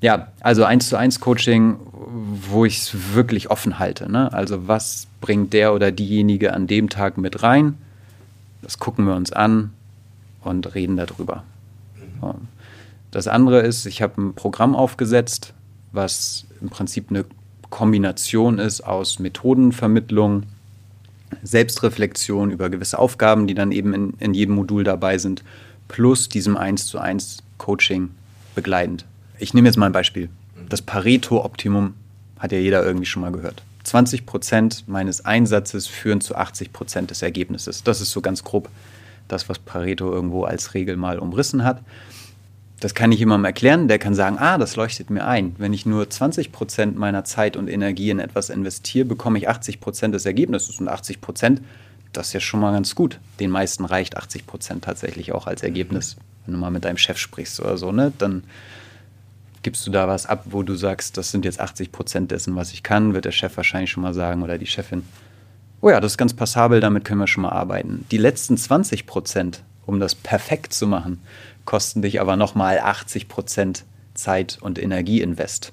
[0.00, 1.76] Ja, also eins zu eins Coaching,
[2.50, 4.10] wo ich es wirklich offen halte.
[4.10, 4.32] Ne?
[4.32, 7.78] Also was bringt der oder diejenige an dem Tag mit rein?
[8.62, 9.72] Das gucken wir uns an
[10.42, 11.44] und reden darüber.
[13.10, 15.54] Das andere ist, ich habe ein Programm aufgesetzt,
[15.92, 17.24] was im Prinzip eine
[17.70, 20.44] Kombination ist aus Methodenvermittlung,
[21.42, 25.42] Selbstreflexion über gewisse Aufgaben, die dann eben in, in jedem Modul dabei sind,
[25.88, 28.10] plus diesem 1 zu 1 Coaching
[28.54, 29.04] begleitend.
[29.38, 30.28] Ich nehme jetzt mal ein Beispiel.
[30.68, 31.94] Das Pareto-Optimum
[32.38, 33.62] hat ja jeder irgendwie schon mal gehört.
[33.86, 37.84] 20 Prozent meines Einsatzes führen zu 80 Prozent des Ergebnisses.
[37.84, 38.68] Das ist so ganz grob
[39.28, 41.80] das, was Pareto irgendwo als Regel mal umrissen hat.
[42.80, 45.54] Das kann ich jemandem erklären, der kann sagen, ah, das leuchtet mir ein.
[45.58, 49.80] Wenn ich nur 20 Prozent meiner Zeit und Energie in etwas investiere, bekomme ich 80
[49.80, 50.78] Prozent des Ergebnisses.
[50.80, 51.62] Und 80 Prozent,
[52.12, 53.20] das ist ja schon mal ganz gut.
[53.40, 56.16] Den meisten reicht 80 Prozent tatsächlich auch als Ergebnis.
[56.44, 58.42] Wenn du mal mit deinem Chef sprichst oder so, ne, dann
[59.66, 62.72] gibst du da was ab, wo du sagst, das sind jetzt 80 Prozent dessen, was
[62.72, 65.02] ich kann, wird der Chef wahrscheinlich schon mal sagen oder die Chefin,
[65.80, 68.06] oh ja, das ist ganz passabel, damit können wir schon mal arbeiten.
[68.12, 71.20] Die letzten 20 Prozent, um das perfekt zu machen,
[71.64, 73.82] kosten dich aber nochmal 80 Prozent
[74.14, 75.72] Zeit und Energieinvest.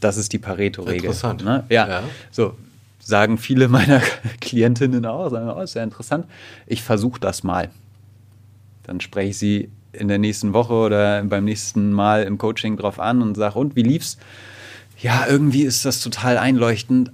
[0.00, 1.04] Das ist die Pareto-Regel.
[1.04, 1.44] Interessant.
[1.44, 1.64] Ne?
[1.68, 1.86] Ja.
[1.86, 2.02] ja.
[2.30, 2.56] So
[2.98, 4.00] sagen viele meiner
[4.40, 6.24] Klientinnen auch, sagen, oh, ist ja interessant.
[6.66, 7.68] Ich versuche das mal.
[8.84, 13.00] Dann spreche ich sie in der nächsten Woche oder beim nächsten Mal im Coaching drauf
[13.00, 14.18] an und sage, und wie lief's?
[15.00, 17.12] Ja, irgendwie ist das total einleuchtend,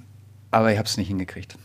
[0.51, 1.57] aber ich habe es nicht hingekriegt.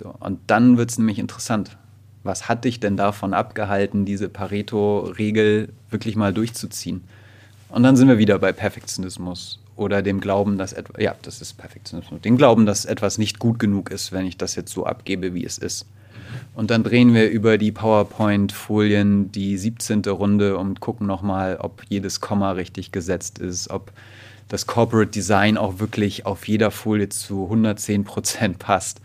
[0.00, 1.76] So, und dann wird es nämlich interessant.
[2.22, 7.02] Was hat dich denn davon abgehalten, diese Pareto-Regel wirklich mal durchzuziehen?
[7.68, 11.54] Und dann sind wir wieder bei Perfektionismus oder dem Glauben, dass etwas, ja, das ist
[11.54, 15.34] Perfektionismus, dem Glauben, dass etwas nicht gut genug ist, wenn ich das jetzt so abgebe,
[15.34, 15.86] wie es ist.
[16.54, 20.02] Und dann drehen wir über die PowerPoint-Folien die 17.
[20.06, 23.92] Runde und gucken nochmal, ob jedes Komma richtig gesetzt ist, ob
[24.48, 29.00] das Corporate Design auch wirklich auf jeder Folie zu 110 Prozent passt.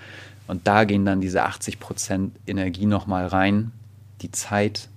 [0.48, 3.72] Und da gehen dann diese 80 Prozent Energie nochmal rein,
[4.22, 4.90] die Zeit.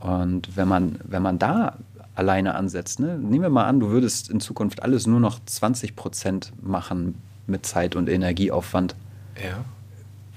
[0.00, 1.78] Und wenn man, wenn man da
[2.14, 5.96] alleine ansetzt, ne, nehmen wir mal an, du würdest in Zukunft alles nur noch 20
[5.96, 7.14] Prozent machen
[7.46, 8.94] mit Zeit und Energieaufwand.
[9.42, 9.64] Ja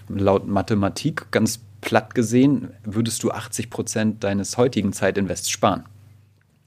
[0.10, 5.86] laut Mathematik ganz platt gesehen, würdest du 80 Prozent deines heutigen Zeitinvests sparen.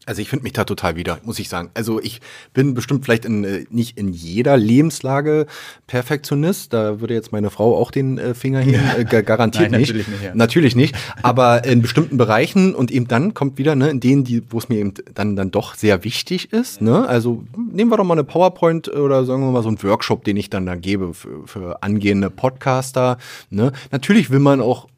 [0.09, 1.69] Also ich finde mich da total wieder, muss ich sagen.
[1.75, 2.23] Also ich
[2.55, 5.45] bin bestimmt vielleicht in, äh, nicht in jeder Lebenslage
[5.87, 6.73] Perfektionist.
[6.73, 9.91] Da würde jetzt meine Frau auch den äh, Finger hin, äh, garantiert Nein, nicht.
[9.91, 10.35] Natürlich nicht, ja.
[10.35, 10.97] natürlich nicht.
[11.23, 14.71] Aber in bestimmten Bereichen und eben dann kommt wieder, ne, in denen, die, wo es
[14.71, 16.81] mir eben dann, dann doch sehr wichtig ist.
[16.81, 17.07] Ne?
[17.07, 20.39] Also nehmen wir doch mal eine PowerPoint oder sagen wir mal so einen Workshop, den
[20.39, 23.19] ich dann da gebe für, für angehende Podcaster.
[23.51, 23.73] Ne?
[23.91, 24.89] Natürlich will man auch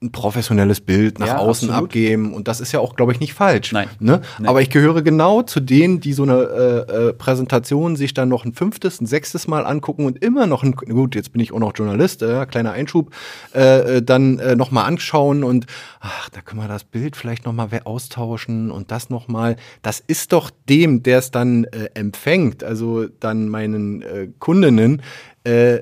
[0.00, 1.88] ein professionelles Bild nach ja, außen absolut.
[1.90, 3.72] abgeben und das ist ja auch, glaube ich, nicht falsch.
[3.72, 3.88] Nein.
[3.98, 4.20] Ne?
[4.38, 4.48] Nein.
[4.48, 8.44] Aber ich gehöre genau zu denen, die so eine äh, äh, Präsentation sich dann noch
[8.44, 11.58] ein fünftes, ein sechstes Mal angucken und immer noch ein, gut, jetzt bin ich auch
[11.58, 13.12] noch Journalist, äh, kleiner Einschub,
[13.54, 15.66] äh, äh dann äh, noch mal anschauen und
[16.00, 19.56] ach, da können wir das Bild vielleicht noch mal austauschen und das noch mal.
[19.82, 25.02] Das ist doch dem, der es dann äh, empfängt, also dann meinen äh, Kundinnen,
[25.42, 25.80] äh,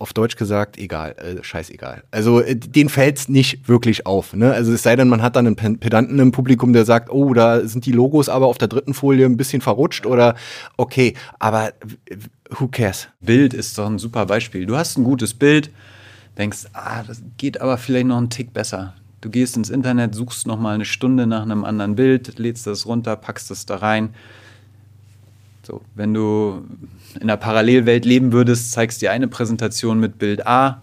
[0.00, 2.04] auf Deutsch gesagt, egal, äh, scheißegal.
[2.10, 4.32] Also äh, den fällt's nicht wirklich auf.
[4.32, 4.52] Ne?
[4.52, 7.66] Also es sei denn, man hat dann einen Pedanten im Publikum, der sagt, oh, da
[7.66, 10.36] sind die Logos aber auf der dritten Folie ein bisschen verrutscht oder
[10.76, 11.72] okay, aber
[12.50, 13.08] who cares?
[13.20, 14.66] Bild ist doch ein super Beispiel.
[14.66, 15.70] Du hast ein gutes Bild,
[16.36, 18.94] denkst, ah, das geht aber vielleicht noch einen Tick besser.
[19.20, 22.86] Du gehst ins Internet, suchst noch mal eine Stunde nach einem anderen Bild, lädst das
[22.86, 24.10] runter, packst es da rein
[25.68, 26.64] so, wenn du
[27.16, 30.80] in einer Parallelwelt leben würdest, zeigst dir eine Präsentation mit Bild A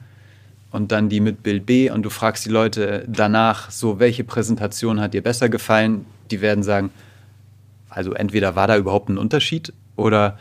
[0.72, 5.02] und dann die mit Bild B und du fragst die Leute danach, so welche Präsentation
[5.02, 6.06] hat dir besser gefallen?
[6.30, 6.92] Die werden sagen,
[7.90, 10.38] also entweder war da überhaupt ein Unterschied oder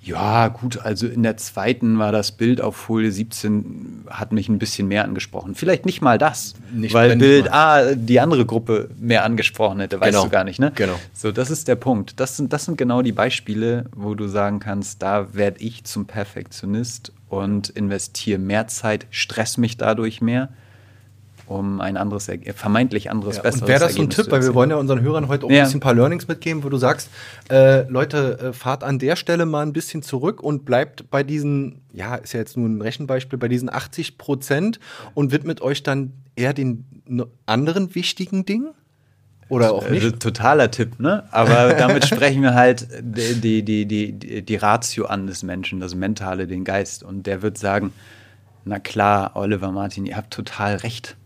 [0.00, 4.58] ja, gut, also in der zweiten war das Bild auf Folie 17, hat mich ein
[4.58, 5.54] bisschen mehr angesprochen.
[5.54, 10.12] Vielleicht nicht mal das, nicht weil Bild A die andere Gruppe mehr angesprochen hätte, weißt
[10.12, 10.24] genau.
[10.24, 10.72] du gar nicht, ne?
[10.74, 10.98] Genau.
[11.12, 12.20] So, das ist der Punkt.
[12.20, 16.06] Das sind, das sind genau die Beispiele, wo du sagen kannst, da werde ich zum
[16.06, 20.48] Perfektionist und investiere mehr Zeit, stress mich dadurch mehr
[21.48, 24.70] um ein anderes, vermeintlich anderes, ja, besseres Wäre das so ein Tipp, weil wir wollen
[24.70, 25.58] ja unseren Hörern heute auch ja.
[25.58, 27.08] ein bisschen ein paar Learnings mitgeben, wo du sagst,
[27.50, 31.82] äh, Leute, äh, fahrt an der Stelle mal ein bisschen zurück und bleibt bei diesen,
[31.92, 34.80] ja, ist ja jetzt nur ein Rechenbeispiel, bei diesen 80 Prozent
[35.14, 36.84] und widmet euch dann eher den
[37.46, 38.74] anderen wichtigen Dingen?
[39.48, 40.04] Oder auch nicht?
[40.04, 41.24] Äh, totaler Tipp, ne?
[41.30, 45.94] Aber damit sprechen wir halt die, die, die, die, die Ratio an des Menschen, das
[45.94, 47.02] Mentale, den Geist.
[47.02, 47.92] Und der wird sagen,
[48.64, 51.16] na klar, Oliver Martin, ihr habt total recht.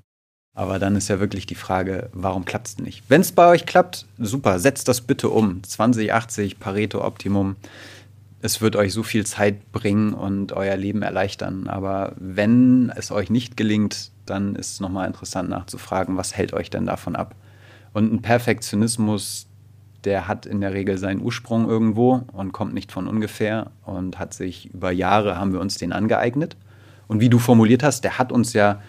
[0.54, 3.04] Aber dann ist ja wirklich die Frage, warum klappt es nicht?
[3.08, 5.62] Wenn es bei euch klappt, super, setzt das bitte um.
[5.62, 7.56] 2080 Pareto Optimum.
[8.42, 11.68] Es wird euch so viel Zeit bringen und euer Leben erleichtern.
[11.68, 16.68] Aber wenn es euch nicht gelingt, dann ist es nochmal interessant nachzufragen, was hält euch
[16.68, 17.34] denn davon ab?
[17.94, 19.46] Und ein Perfektionismus,
[20.04, 24.34] der hat in der Regel seinen Ursprung irgendwo und kommt nicht von ungefähr und hat
[24.34, 26.56] sich über Jahre haben wir uns den angeeignet.
[27.08, 28.82] Und wie du formuliert hast, der hat uns ja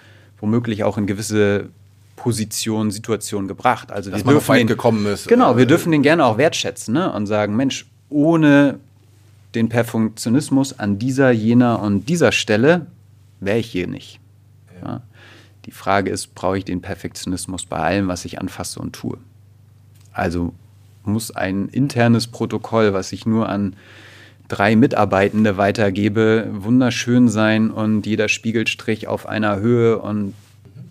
[0.43, 1.69] womöglich auch in gewisse
[2.17, 3.93] Positionen, Situationen gebracht.
[3.93, 5.29] Also Dass wir dürfen den, gekommen ist.
[5.29, 7.13] Genau, wir äh, dürfen den gerne auch wertschätzen ne?
[7.13, 8.77] und sagen, Mensch, ohne
[9.55, 12.87] den Perfektionismus an dieser, jener und dieser Stelle
[13.39, 14.19] wäre ich hier nicht.
[14.81, 14.89] Ja.
[14.89, 15.01] Ja?
[15.65, 19.17] Die Frage ist, brauche ich den Perfektionismus bei allem, was ich anfasse und tue?
[20.11, 20.53] Also
[21.05, 23.77] muss ein internes Protokoll, was ich nur an
[24.53, 30.35] drei Mitarbeitende weitergebe, wunderschön sein und jeder Spiegelstrich auf einer Höhe und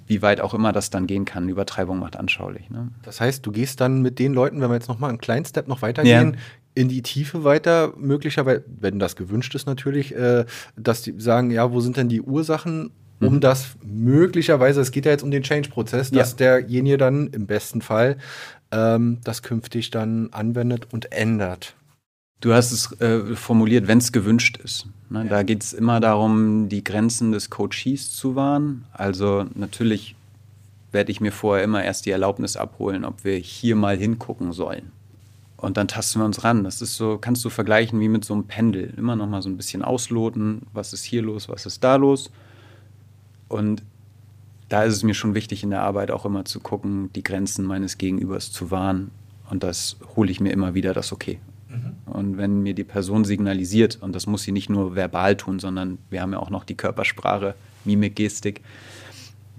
[0.09, 1.48] wie weit auch immer das dann gehen kann.
[1.48, 2.68] Übertreibung macht anschaulich.
[2.70, 2.88] Ne?
[3.05, 5.68] Das heißt, du gehst dann mit den Leuten, wenn wir jetzt nochmal einen kleinen Step
[5.68, 6.40] noch weitergehen, ja.
[6.75, 10.44] in die Tiefe weiter, möglicherweise, wenn das gewünscht ist natürlich, äh,
[10.77, 13.40] dass die sagen, ja, wo sind denn die Ursachen um mhm.
[13.40, 16.37] das möglicherweise, es geht ja jetzt um den Change-Prozess, dass ja.
[16.37, 18.16] derjenige dann im besten Fall
[18.72, 21.77] ähm, das künftig dann anwendet und ändert.
[22.42, 24.87] Du hast es äh, formuliert, wenn es gewünscht ist.
[25.11, 25.22] Ne?
[25.22, 25.28] Ja.
[25.28, 28.85] Da geht es immer darum, die Grenzen des Coaches zu wahren.
[28.92, 30.16] Also natürlich
[30.90, 34.90] werde ich mir vorher immer erst die Erlaubnis abholen, ob wir hier mal hingucken sollen.
[35.57, 36.64] Und dann tasten wir uns ran.
[36.64, 38.92] Das ist so, kannst du vergleichen wie mit so einem Pendel.
[38.96, 42.33] Immer noch mal so ein bisschen ausloten, was ist hier los, was ist da los.
[43.46, 43.85] Und
[44.68, 47.64] da ist es mir schon wichtig in der Arbeit auch immer zu gucken, die Grenzen
[47.64, 49.12] meines Gegenübers zu wahren.
[49.48, 51.38] Und das hole ich mir immer wieder das Okay.
[52.12, 55.98] Und wenn mir die Person signalisiert, und das muss sie nicht nur verbal tun, sondern
[56.11, 58.61] wir haben ja auch noch die Körpersprache, Mimik, Gestik,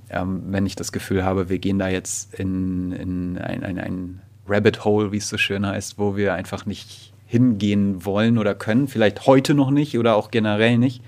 [0.10, 4.22] ähm, wenn ich das Gefühl habe, wir gehen da jetzt in, in ein, ein, ein
[4.48, 8.88] Rabbit Hole, wie es so schön heißt, wo wir einfach nicht hingehen wollen oder können,
[8.88, 11.02] vielleicht heute noch nicht oder auch generell nicht,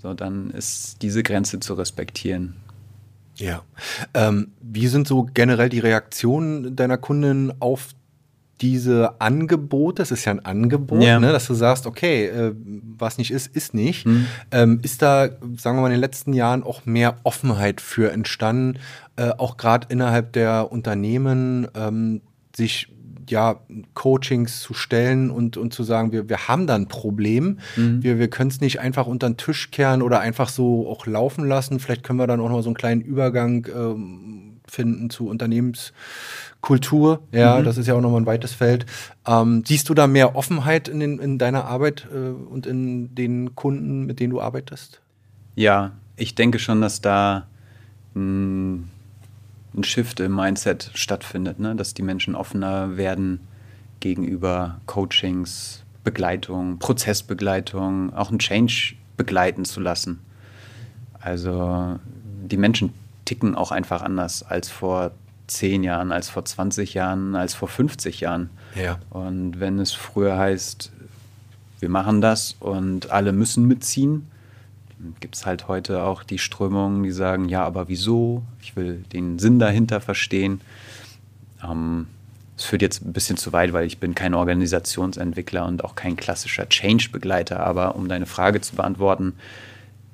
[0.00, 2.54] so dann ist diese Grenze zu respektieren.
[3.36, 3.62] Ja.
[4.14, 7.88] Ähm, wie sind so generell die Reaktionen deiner Kunden auf
[8.62, 11.18] diese Angebote, es ist ja ein Angebot, Ja.
[11.18, 12.54] ne, dass du sagst, okay, äh,
[12.96, 14.06] was nicht ist, ist nicht.
[14.06, 14.26] Mhm.
[14.52, 18.78] Ähm, ist da, sagen wir mal, in den letzten Jahren auch mehr Offenheit für entstanden,
[19.16, 22.22] äh, auch gerade innerhalb der Unternehmen, ähm,
[22.56, 22.88] sich
[23.28, 23.60] ja,
[23.94, 27.58] Coachings zu stellen und, und zu sagen, wir, wir haben da ein Problem.
[27.76, 28.02] Mhm.
[28.02, 31.46] Wir, wir können es nicht einfach unter den Tisch kehren oder einfach so auch laufen
[31.46, 31.78] lassen.
[31.80, 35.28] Vielleicht können wir dann auch noch so einen kleinen Übergang ähm, finden zu
[36.62, 37.20] Unternehmenskultur.
[37.32, 37.64] Ja, Mhm.
[37.64, 38.86] das ist ja auch nochmal ein weites Feld.
[39.26, 43.54] Ähm, siehst du da mehr Offenheit in, den, in deiner Arbeit äh, und in den
[43.54, 45.00] Kunden, mit denen du arbeitest?
[45.54, 47.46] Ja, ich denke schon, dass da
[48.14, 48.88] ein,
[49.74, 51.74] ein Shift im Mindset stattfindet, ne?
[51.74, 53.40] dass die Menschen offener werden
[54.00, 60.20] gegenüber Coachings, Begleitung, Prozessbegleitung, auch einen Change begleiten zu lassen.
[61.20, 61.98] Also
[62.44, 62.92] die Menschen
[63.24, 65.12] ticken auch einfach anders als vor
[65.46, 68.50] 10 Jahren, als vor 20 Jahren, als vor 50 Jahren.
[68.74, 68.98] Ja.
[69.10, 70.90] Und wenn es früher heißt,
[71.80, 74.28] wir machen das und alle müssen mitziehen,
[75.20, 78.42] gibt es halt heute auch die Strömungen, die sagen, ja, aber wieso?
[78.60, 80.60] Ich will den Sinn dahinter verstehen.
[81.62, 82.06] Ähm,
[82.56, 86.16] das führt jetzt ein bisschen zu weit, weil ich bin kein Organisationsentwickler und auch kein
[86.16, 87.60] klassischer Change-Begleiter.
[87.60, 89.34] Aber um deine Frage zu beantworten,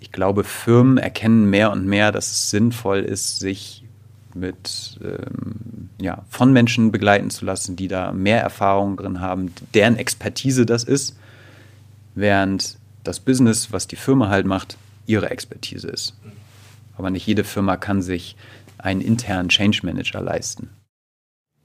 [0.01, 3.85] ich glaube, Firmen erkennen mehr und mehr, dass es sinnvoll ist, sich
[4.35, 9.97] mit ähm, ja, von Menschen begleiten zu lassen, die da mehr Erfahrung drin haben, deren
[9.97, 11.17] Expertise das ist,
[12.15, 16.15] während das Business, was die Firma halt macht, ihre Expertise ist.
[16.97, 18.37] Aber nicht jede Firma kann sich
[18.77, 20.71] einen internen Change Manager leisten.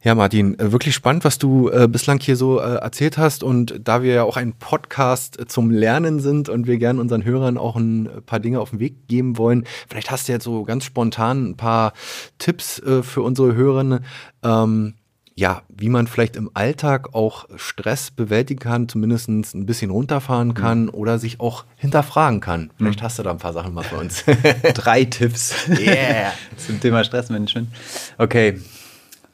[0.03, 3.41] Ja, Martin, äh, wirklich spannend, was du äh, bislang hier so äh, erzählt hast.
[3.41, 7.57] Und da wir ja auch ein Podcast zum Lernen sind und wir gerne unseren Hörern
[7.57, 10.83] auch ein paar Dinge auf den Weg geben wollen, vielleicht hast du jetzt so ganz
[10.83, 11.93] spontan ein paar
[12.37, 14.03] Tipps äh, für unsere Hörerinnen.
[14.43, 14.95] Ähm,
[15.35, 20.89] ja, wie man vielleicht im Alltag auch Stress bewältigen kann, zumindest ein bisschen runterfahren kann
[20.89, 22.71] oder sich auch hinterfragen kann.
[22.77, 24.25] Vielleicht hast du da ein paar Sachen mal für uns.
[24.75, 26.33] Drei Tipps Yeah.
[26.57, 27.69] zum Thema Stressmanagement.
[28.17, 28.59] Okay,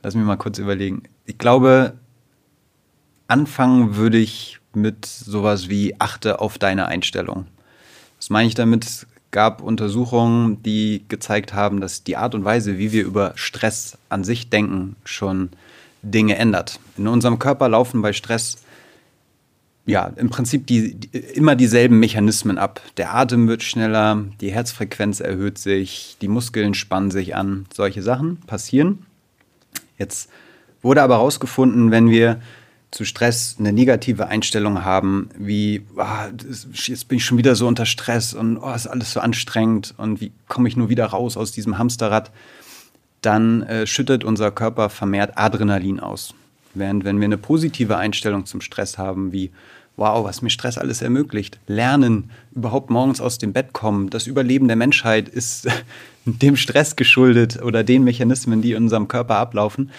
[0.02, 1.04] lass mich mal kurz überlegen.
[1.26, 1.94] Ich glaube,
[3.28, 7.46] anfangen würde ich mit sowas wie achte auf deine Einstellung.
[8.18, 8.86] Was meine ich damit?
[8.86, 13.98] Es gab Untersuchungen, die gezeigt haben, dass die Art und Weise, wie wir über Stress
[14.10, 15.50] an sich denken, schon
[16.02, 16.80] Dinge ändert.
[16.98, 18.58] In unserem Körper laufen bei Stress
[19.90, 22.82] ja, im Prinzip die, die, immer dieselben Mechanismen ab.
[22.98, 27.66] Der Atem wird schneller, die Herzfrequenz erhöht sich, die Muskeln spannen sich an.
[27.74, 29.06] Solche Sachen passieren.
[30.00, 30.30] Jetzt
[30.82, 32.42] wurde aber herausgefunden, wenn wir
[32.92, 35.86] zu Stress eine negative Einstellung haben, wie
[36.36, 39.94] das- jetzt bin ich schon wieder so unter Stress und oh, ist alles so anstrengend
[39.98, 42.32] und wie komme ich nur wieder raus aus diesem Hamsterrad,
[43.22, 46.34] dann äh, schüttet unser Körper vermehrt Adrenalin aus.
[46.74, 49.52] Während wenn wir eine positive Einstellung zum Stress haben, wie
[50.00, 54.68] wow, was mir Stress alles ermöglicht, lernen, überhaupt morgens aus dem Bett kommen, das Überleben
[54.68, 55.68] der Menschheit ist
[56.26, 59.92] dem Stress geschuldet oder den Mechanismen, die in unserem Körper ablaufen.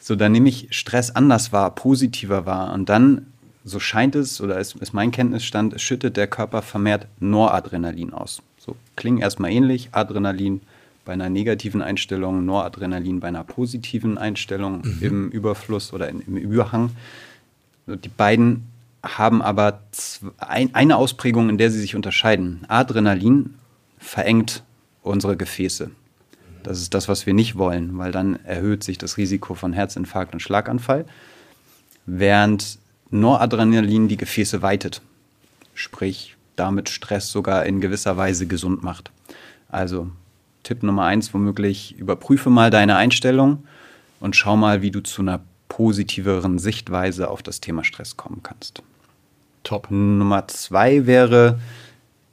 [0.00, 3.26] So, dann nehme ich Stress anders wahr, positiver wahr und dann,
[3.64, 8.42] so scheint es oder ist, ist mein Kenntnisstand, schüttet der Körper vermehrt Noradrenalin aus.
[8.58, 10.60] So klingen erstmal ähnlich, Adrenalin
[11.04, 16.90] bei einer negativen Einstellung, Noradrenalin bei einer positiven Einstellung im Überfluss oder in, im Überhang.
[17.86, 18.64] Die beiden
[19.02, 19.82] haben aber
[20.38, 22.64] ein, eine Ausprägung, in der sie sich unterscheiden.
[22.68, 23.54] Adrenalin
[23.98, 24.62] verengt
[25.02, 25.90] unsere Gefäße.
[26.62, 30.34] Das ist das, was wir nicht wollen, weil dann erhöht sich das Risiko von Herzinfarkt
[30.34, 31.06] und Schlaganfall,
[32.04, 32.78] während
[33.10, 35.00] Noradrenalin die Gefäße weitet,
[35.74, 39.10] sprich damit Stress sogar in gewisser Weise gesund macht.
[39.68, 40.10] Also
[40.62, 43.64] Tipp Nummer eins womöglich, überprüfe mal deine Einstellung
[44.20, 48.82] und schau mal, wie du zu einer positiveren Sichtweise auf das Thema Stress kommen kannst.
[49.62, 49.90] Top.
[49.90, 51.58] Nummer zwei wäre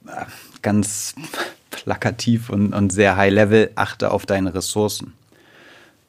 [0.06, 0.24] äh,
[0.62, 1.14] ganz
[1.70, 5.14] plakativ und, und sehr high level, achte auf deine Ressourcen.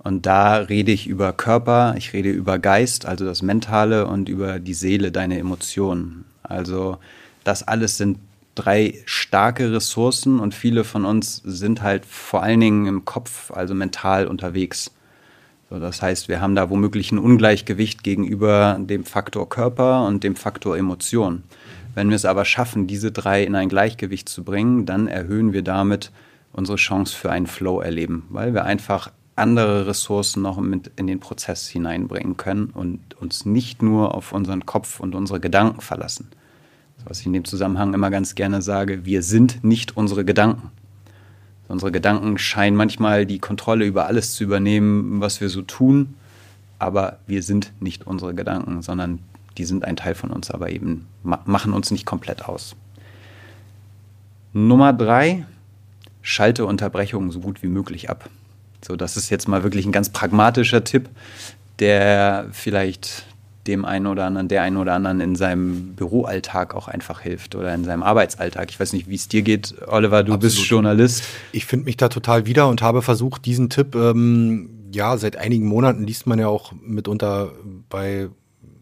[0.02, 4.60] Und da rede ich über Körper, ich rede über Geist, also das Mentale und über
[4.60, 6.24] die Seele, deine Emotionen.
[6.42, 6.98] Also
[7.44, 8.18] das alles sind
[8.56, 13.74] drei starke Ressourcen und viele von uns sind halt vor allen Dingen im Kopf, also
[13.74, 14.92] mental unterwegs.
[15.70, 20.36] So, das heißt, wir haben da womöglich ein Ungleichgewicht gegenüber dem Faktor Körper und dem
[20.36, 21.44] Faktor Emotion.
[21.94, 25.62] Wenn wir es aber schaffen, diese drei in ein Gleichgewicht zu bringen, dann erhöhen wir
[25.62, 26.12] damit
[26.54, 31.20] unsere Chance für einen Flow erleben, weil wir einfach andere Ressourcen noch mit in den
[31.20, 36.30] Prozess hineinbringen können und uns nicht nur auf unseren Kopf und unsere Gedanken verlassen.
[37.06, 40.72] Was ich in dem Zusammenhang immer ganz gerne sage, wir sind nicht unsere Gedanken.
[41.70, 46.16] Unsere Gedanken scheinen manchmal die Kontrolle über alles zu übernehmen, was wir so tun.
[46.80, 49.20] aber wir sind nicht unsere Gedanken, sondern
[49.58, 52.76] die sind ein Teil von uns, aber eben ma machen uns nicht komplett aus.
[54.54, 55.46] Nummer drei,
[56.22, 58.30] schalte Unterbrechungen so gut wie möglich ab.
[58.82, 61.10] So, das ist jetzt mal wirklich ein ganz pragmatischer Tipp,
[61.80, 63.26] der vielleicht
[63.70, 67.74] dem einen oder anderen, der einen oder anderen in seinem Büroalltag auch einfach hilft oder
[67.74, 68.70] in seinem Arbeitsalltag.
[68.72, 70.42] Ich weiß nicht, wie es dir geht, Oliver, du Absolut.
[70.42, 71.24] bist Journalist.
[71.52, 75.68] Ich finde mich da total wieder und habe versucht, diesen Tipp, ähm, ja, seit einigen
[75.68, 77.52] Monaten liest man ja auch mitunter
[77.90, 78.30] bei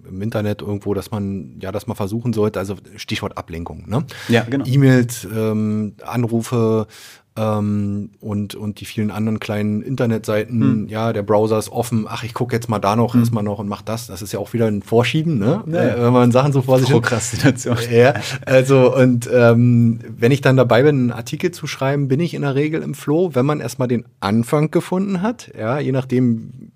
[0.07, 4.05] im Internet irgendwo, dass man, ja, dass man versuchen sollte, also Stichwort Ablenkung, ne?
[4.29, 4.65] Ja, genau.
[4.65, 6.87] E-Mails, ähm, Anrufe,
[7.37, 10.87] ähm, und, und die vielen anderen kleinen Internetseiten, hm.
[10.87, 13.21] ja, der Browser ist offen, ach, ich gucke jetzt mal da noch, hm.
[13.21, 14.07] erstmal noch und mach das.
[14.07, 15.63] Das ist ja auch wieder ein Vorschieben, ne?
[15.67, 15.79] Ja.
[15.79, 17.77] Äh, wenn man Sachen so vor sich Prokrastination.
[17.91, 18.15] Ja,
[18.45, 22.41] also und ähm, wenn ich dann dabei bin, einen Artikel zu schreiben, bin ich in
[22.41, 26.66] der Regel im Flow, wenn man erstmal den Anfang gefunden hat, ja, je nachdem,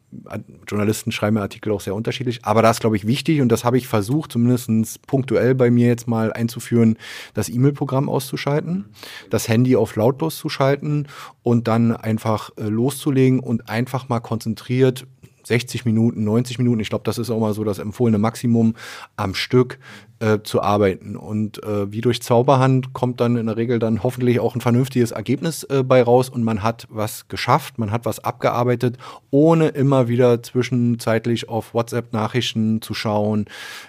[0.68, 3.78] Journalisten schreiben Artikel auch sehr unterschiedlich, aber da ist, glaube ich, wichtig und das habe
[3.78, 6.98] ich versucht, zumindest punktuell bei mir jetzt mal einzuführen,
[7.34, 8.86] das E-Mail-Programm auszuschalten,
[9.30, 11.08] das Handy auf lautlos zu schalten
[11.44, 15.06] und dann einfach äh, loszulegen und einfach mal konzentriert
[15.44, 18.76] 60 Minuten, 90 Minuten, ich glaube, das ist auch mal so das empfohlene Maximum
[19.16, 19.80] am Stück
[20.22, 21.16] äh, zu arbeiten.
[21.16, 25.12] Und äh, wie durch Zauberhand kommt dann in der Regel dann hoffentlich auch ein vernünftiges
[25.12, 28.98] Ergebnis äh, bei raus und man hat was geschafft, man hat was abgearbeitet,
[29.32, 33.46] ohne immer wieder zwischenzeitlich auf WhatsApp-Nachrichten zu schauen.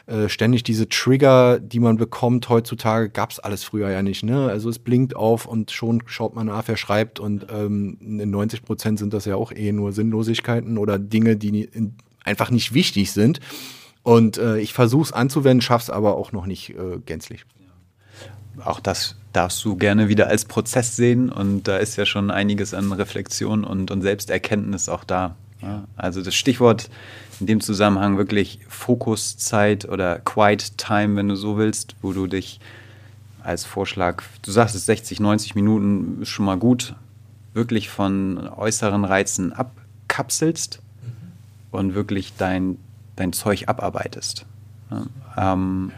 [0.06, 4.22] Äh, ständig diese Trigger, die man bekommt heutzutage, gab es alles früher ja nicht.
[4.22, 4.48] Ne?
[4.48, 8.62] Also es blinkt auf und schon schaut man nach, wer schreibt und ähm, in 90
[8.62, 11.68] Prozent sind das ja auch eh nur Sinnlosigkeiten oder Dinge, die
[12.24, 13.40] einfach nicht wichtig sind.
[14.02, 17.44] Und äh, ich versuche es anzuwenden, schaffe es aber auch noch nicht äh, gänzlich.
[18.64, 22.74] Auch das darfst du gerne wieder als Prozess sehen und da ist ja schon einiges
[22.74, 25.36] an Reflexion und, und Selbsterkenntnis auch da.
[25.62, 25.84] Ja.
[25.96, 26.90] Also das Stichwort
[27.40, 32.60] in dem Zusammenhang wirklich Fokuszeit oder Quiet Time, wenn du so willst, wo du dich
[33.42, 36.94] als Vorschlag, du sagst es 60, 90 Minuten ist schon mal gut,
[37.54, 41.76] wirklich von äußeren Reizen abkapselst mhm.
[41.76, 42.76] und wirklich dein
[43.16, 44.46] dein Zeug abarbeitest.
[45.36, 45.92] Ähm,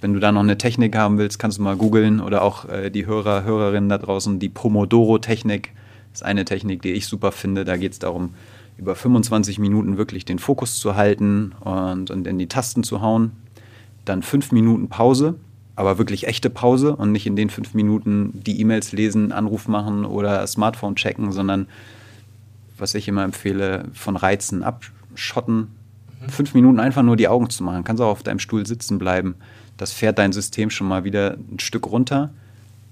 [0.00, 2.90] wenn du da noch eine Technik haben willst, kannst du mal googeln oder auch äh,
[2.90, 5.70] die Hörer, Hörerinnen da draußen, die Pomodoro-Technik
[6.12, 7.64] ist eine Technik, die ich super finde.
[7.64, 8.34] Da geht es darum,
[8.76, 13.32] über 25 Minuten wirklich den Fokus zu halten und, und in die Tasten zu hauen.
[14.04, 15.36] Dann fünf Minuten Pause,
[15.76, 20.04] aber wirklich echte Pause und nicht in den fünf Minuten die E-Mails lesen, Anruf machen
[20.04, 21.68] oder Smartphone checken, sondern
[22.76, 25.68] was ich immer empfehle, von Reizen abschotten,
[26.28, 27.84] fünf Minuten einfach nur die Augen zu machen.
[27.84, 29.34] Kannst auch auf deinem Stuhl sitzen bleiben.
[29.76, 32.30] Das fährt dein System schon mal wieder ein Stück runter.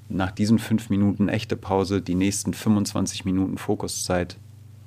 [0.09, 4.37] Nach diesen fünf Minuten echte Pause, die nächsten 25 Minuten Fokuszeit,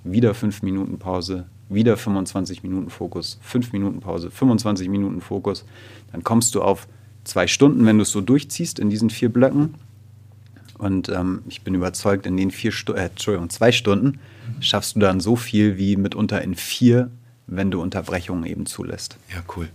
[0.03, 5.63] wieder fünf Minuten Pause, wieder 25 Minuten Fokus, fünf Minuten Pause, 25 Minuten Fokus.
[6.11, 6.87] Dann kommst du auf
[7.23, 9.75] zwei Stunden, wenn du es so durchziehst in diesen vier Blöcken.
[10.77, 14.19] Und ähm, ich bin überzeugt, in den vier Stunden, äh, Entschuldigung, zwei Stunden
[14.59, 17.09] schaffst du dann so viel wie mitunter in vier
[17.47, 19.17] wenn du Unterbrechungen eben zulässt.
[19.33, 19.69] Ja, cool.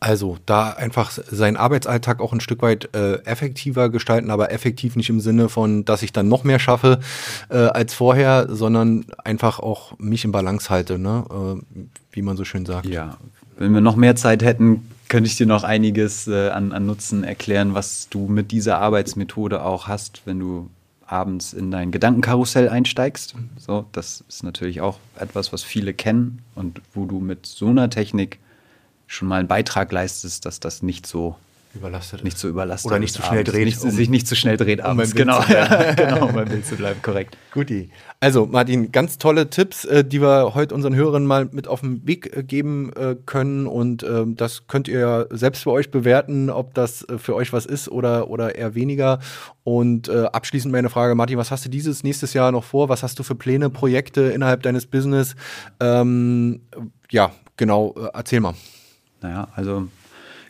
[0.00, 5.10] Also da einfach seinen Arbeitsalltag auch ein Stück weit äh, effektiver gestalten, aber effektiv nicht
[5.10, 7.00] im Sinne von, dass ich dann noch mehr schaffe
[7.48, 11.24] äh, als vorher, sondern einfach auch mich in Balance halte, ne?
[11.28, 11.80] Äh,
[12.12, 12.86] wie man so schön sagt.
[12.86, 13.16] Ja,
[13.58, 17.24] wenn wir noch mehr Zeit hätten, könnte ich dir noch einiges äh, an, an Nutzen
[17.24, 20.70] erklären, was du mit dieser Arbeitsmethode auch hast, wenn du
[21.08, 23.34] abends in dein Gedankenkarussell einsteigst.
[23.56, 27.90] So, das ist natürlich auch etwas, was viele kennen und wo du mit so einer
[27.90, 28.38] Technik
[29.06, 31.36] schon mal einen Beitrag leistest, dass das nicht so
[31.78, 34.34] überlastet nicht so überlastet oder nicht zu so schnell dreht, nicht, um, sich nicht zu
[34.34, 35.12] so schnell dreht abends.
[35.12, 35.42] Um genau,
[35.96, 37.36] genau, um beim Bild zu bleiben, korrekt.
[37.52, 37.90] Guti.
[38.20, 42.06] Also Martin, ganz tolle Tipps, äh, die wir heute unseren Hörern mal mit auf den
[42.06, 46.50] Weg äh, geben äh, können und ähm, das könnt ihr ja selbst für euch bewerten,
[46.50, 49.20] ob das für euch was ist oder oder eher weniger.
[49.64, 52.88] Und abschließend meine Frage, Martin, was hast du dieses nächstes Jahr noch vor?
[52.88, 55.36] Was hast du für Pläne, Projekte innerhalb deines Business?
[55.78, 56.62] Ähm,
[57.10, 58.54] ja, genau, erzähl mal.
[59.20, 59.88] Naja, also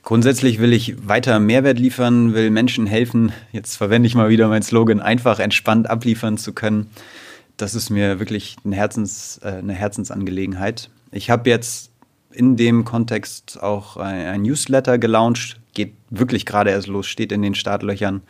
[0.09, 3.31] Grundsätzlich will ich weiter Mehrwert liefern, will Menschen helfen.
[3.53, 6.89] Jetzt verwende ich mal wieder mein Slogan, einfach entspannt abliefern zu können.
[7.59, 10.89] Das ist mir wirklich ein Herzens, äh, eine Herzensangelegenheit.
[11.13, 11.91] Ich habe jetzt
[12.33, 15.61] in dem Kontext auch ein, Newsletter gelauncht.
[15.75, 18.23] Geht wirklich gerade erst los, steht in den Startlöchern.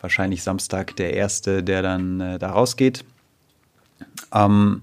[0.00, 3.04] Wahrscheinlich Samstag der erste, der dann äh, da rausgeht.
[4.32, 4.80] Ähm,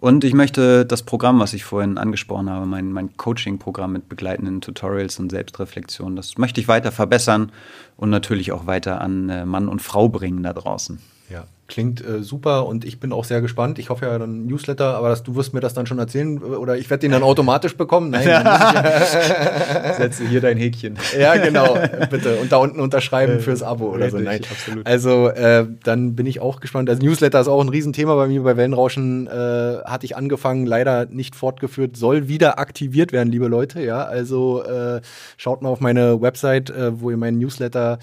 [0.00, 4.60] und ich möchte das Programm, was ich vorhin angesprochen habe, mein, mein Coaching-Programm mit begleitenden
[4.60, 7.52] Tutorials und Selbstreflexion, das möchte ich weiter verbessern
[7.96, 10.98] und natürlich auch weiter an äh, Mann und Frau bringen da draußen.
[11.30, 13.78] Ja, Klingt äh, super und ich bin auch sehr gespannt.
[13.78, 16.76] Ich hoffe ja dann Newsletter, aber das, du wirst mir das dann schon erzählen oder
[16.76, 18.10] ich werde den dann automatisch bekommen.
[18.10, 18.24] Nein,
[19.96, 20.98] setze hier dein Häkchen.
[21.16, 21.78] Ja, genau,
[22.10, 22.38] bitte.
[22.38, 24.18] Und da unten unterschreiben äh, fürs Abo oder so.
[24.18, 24.84] Nein, absolut.
[24.84, 26.90] Also äh, dann bin ich auch gespannt.
[26.90, 28.42] Also Newsletter ist auch ein Riesenthema bei mir.
[28.42, 33.80] Bei Wellenrauschen äh, hatte ich angefangen, leider nicht fortgeführt, soll wieder aktiviert werden, liebe Leute.
[33.80, 35.00] Ja, also äh,
[35.36, 38.00] schaut mal auf meine Website, äh, wo ihr meinen Newsletter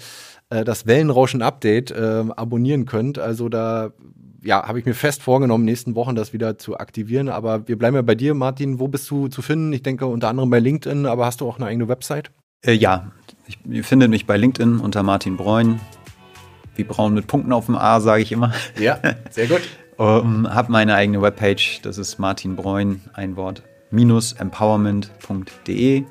[0.50, 3.18] äh, das Wellenrauschen-Update äh, abonnieren könnt.
[3.18, 3.92] Also da
[4.42, 7.28] ja, habe ich mir fest vorgenommen, nächsten Wochen das wieder zu aktivieren.
[7.28, 8.78] Aber wir bleiben ja bei dir, Martin.
[8.78, 9.72] Wo bist du zu finden?
[9.72, 12.30] Ich denke unter anderem bei LinkedIn, aber hast du auch eine eigene Website?
[12.64, 13.12] Äh, ja,
[13.46, 15.80] ich, ihr findet mich bei LinkedIn unter Martin Bräun.
[16.76, 18.52] Wie braun mit Punkten auf dem A, sage ich immer.
[18.78, 19.62] Ja, sehr gut.
[19.96, 26.04] um, hab meine eigene Webpage, das ist Martin Bräun, ein Wort, minus empowerment.de.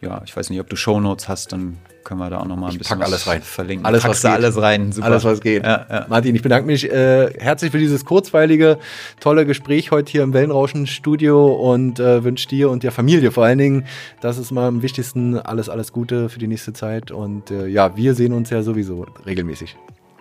[0.00, 2.72] Ja, ich weiß nicht, ob du Shownotes hast, dann können wir da auch nochmal ein
[2.72, 3.42] ich bisschen pack alles rein.
[3.42, 3.86] verlinken.
[3.86, 4.30] Alles, was geht.
[4.30, 4.92] alles rein.
[4.92, 5.06] Super.
[5.06, 5.64] Alles, was geht.
[5.64, 6.06] Ja, ja.
[6.08, 8.78] Martin, ich bedanke mich äh, herzlich für dieses kurzweilige,
[9.20, 13.58] tolle Gespräch heute hier im Wellenrauschen-Studio und äh, wünsche dir und der Familie vor allen
[13.58, 13.86] Dingen,
[14.20, 17.10] das ist mal am wichtigsten, alles, alles Gute für die nächste Zeit.
[17.10, 19.76] Und äh, ja, wir sehen uns ja sowieso regelmäßig.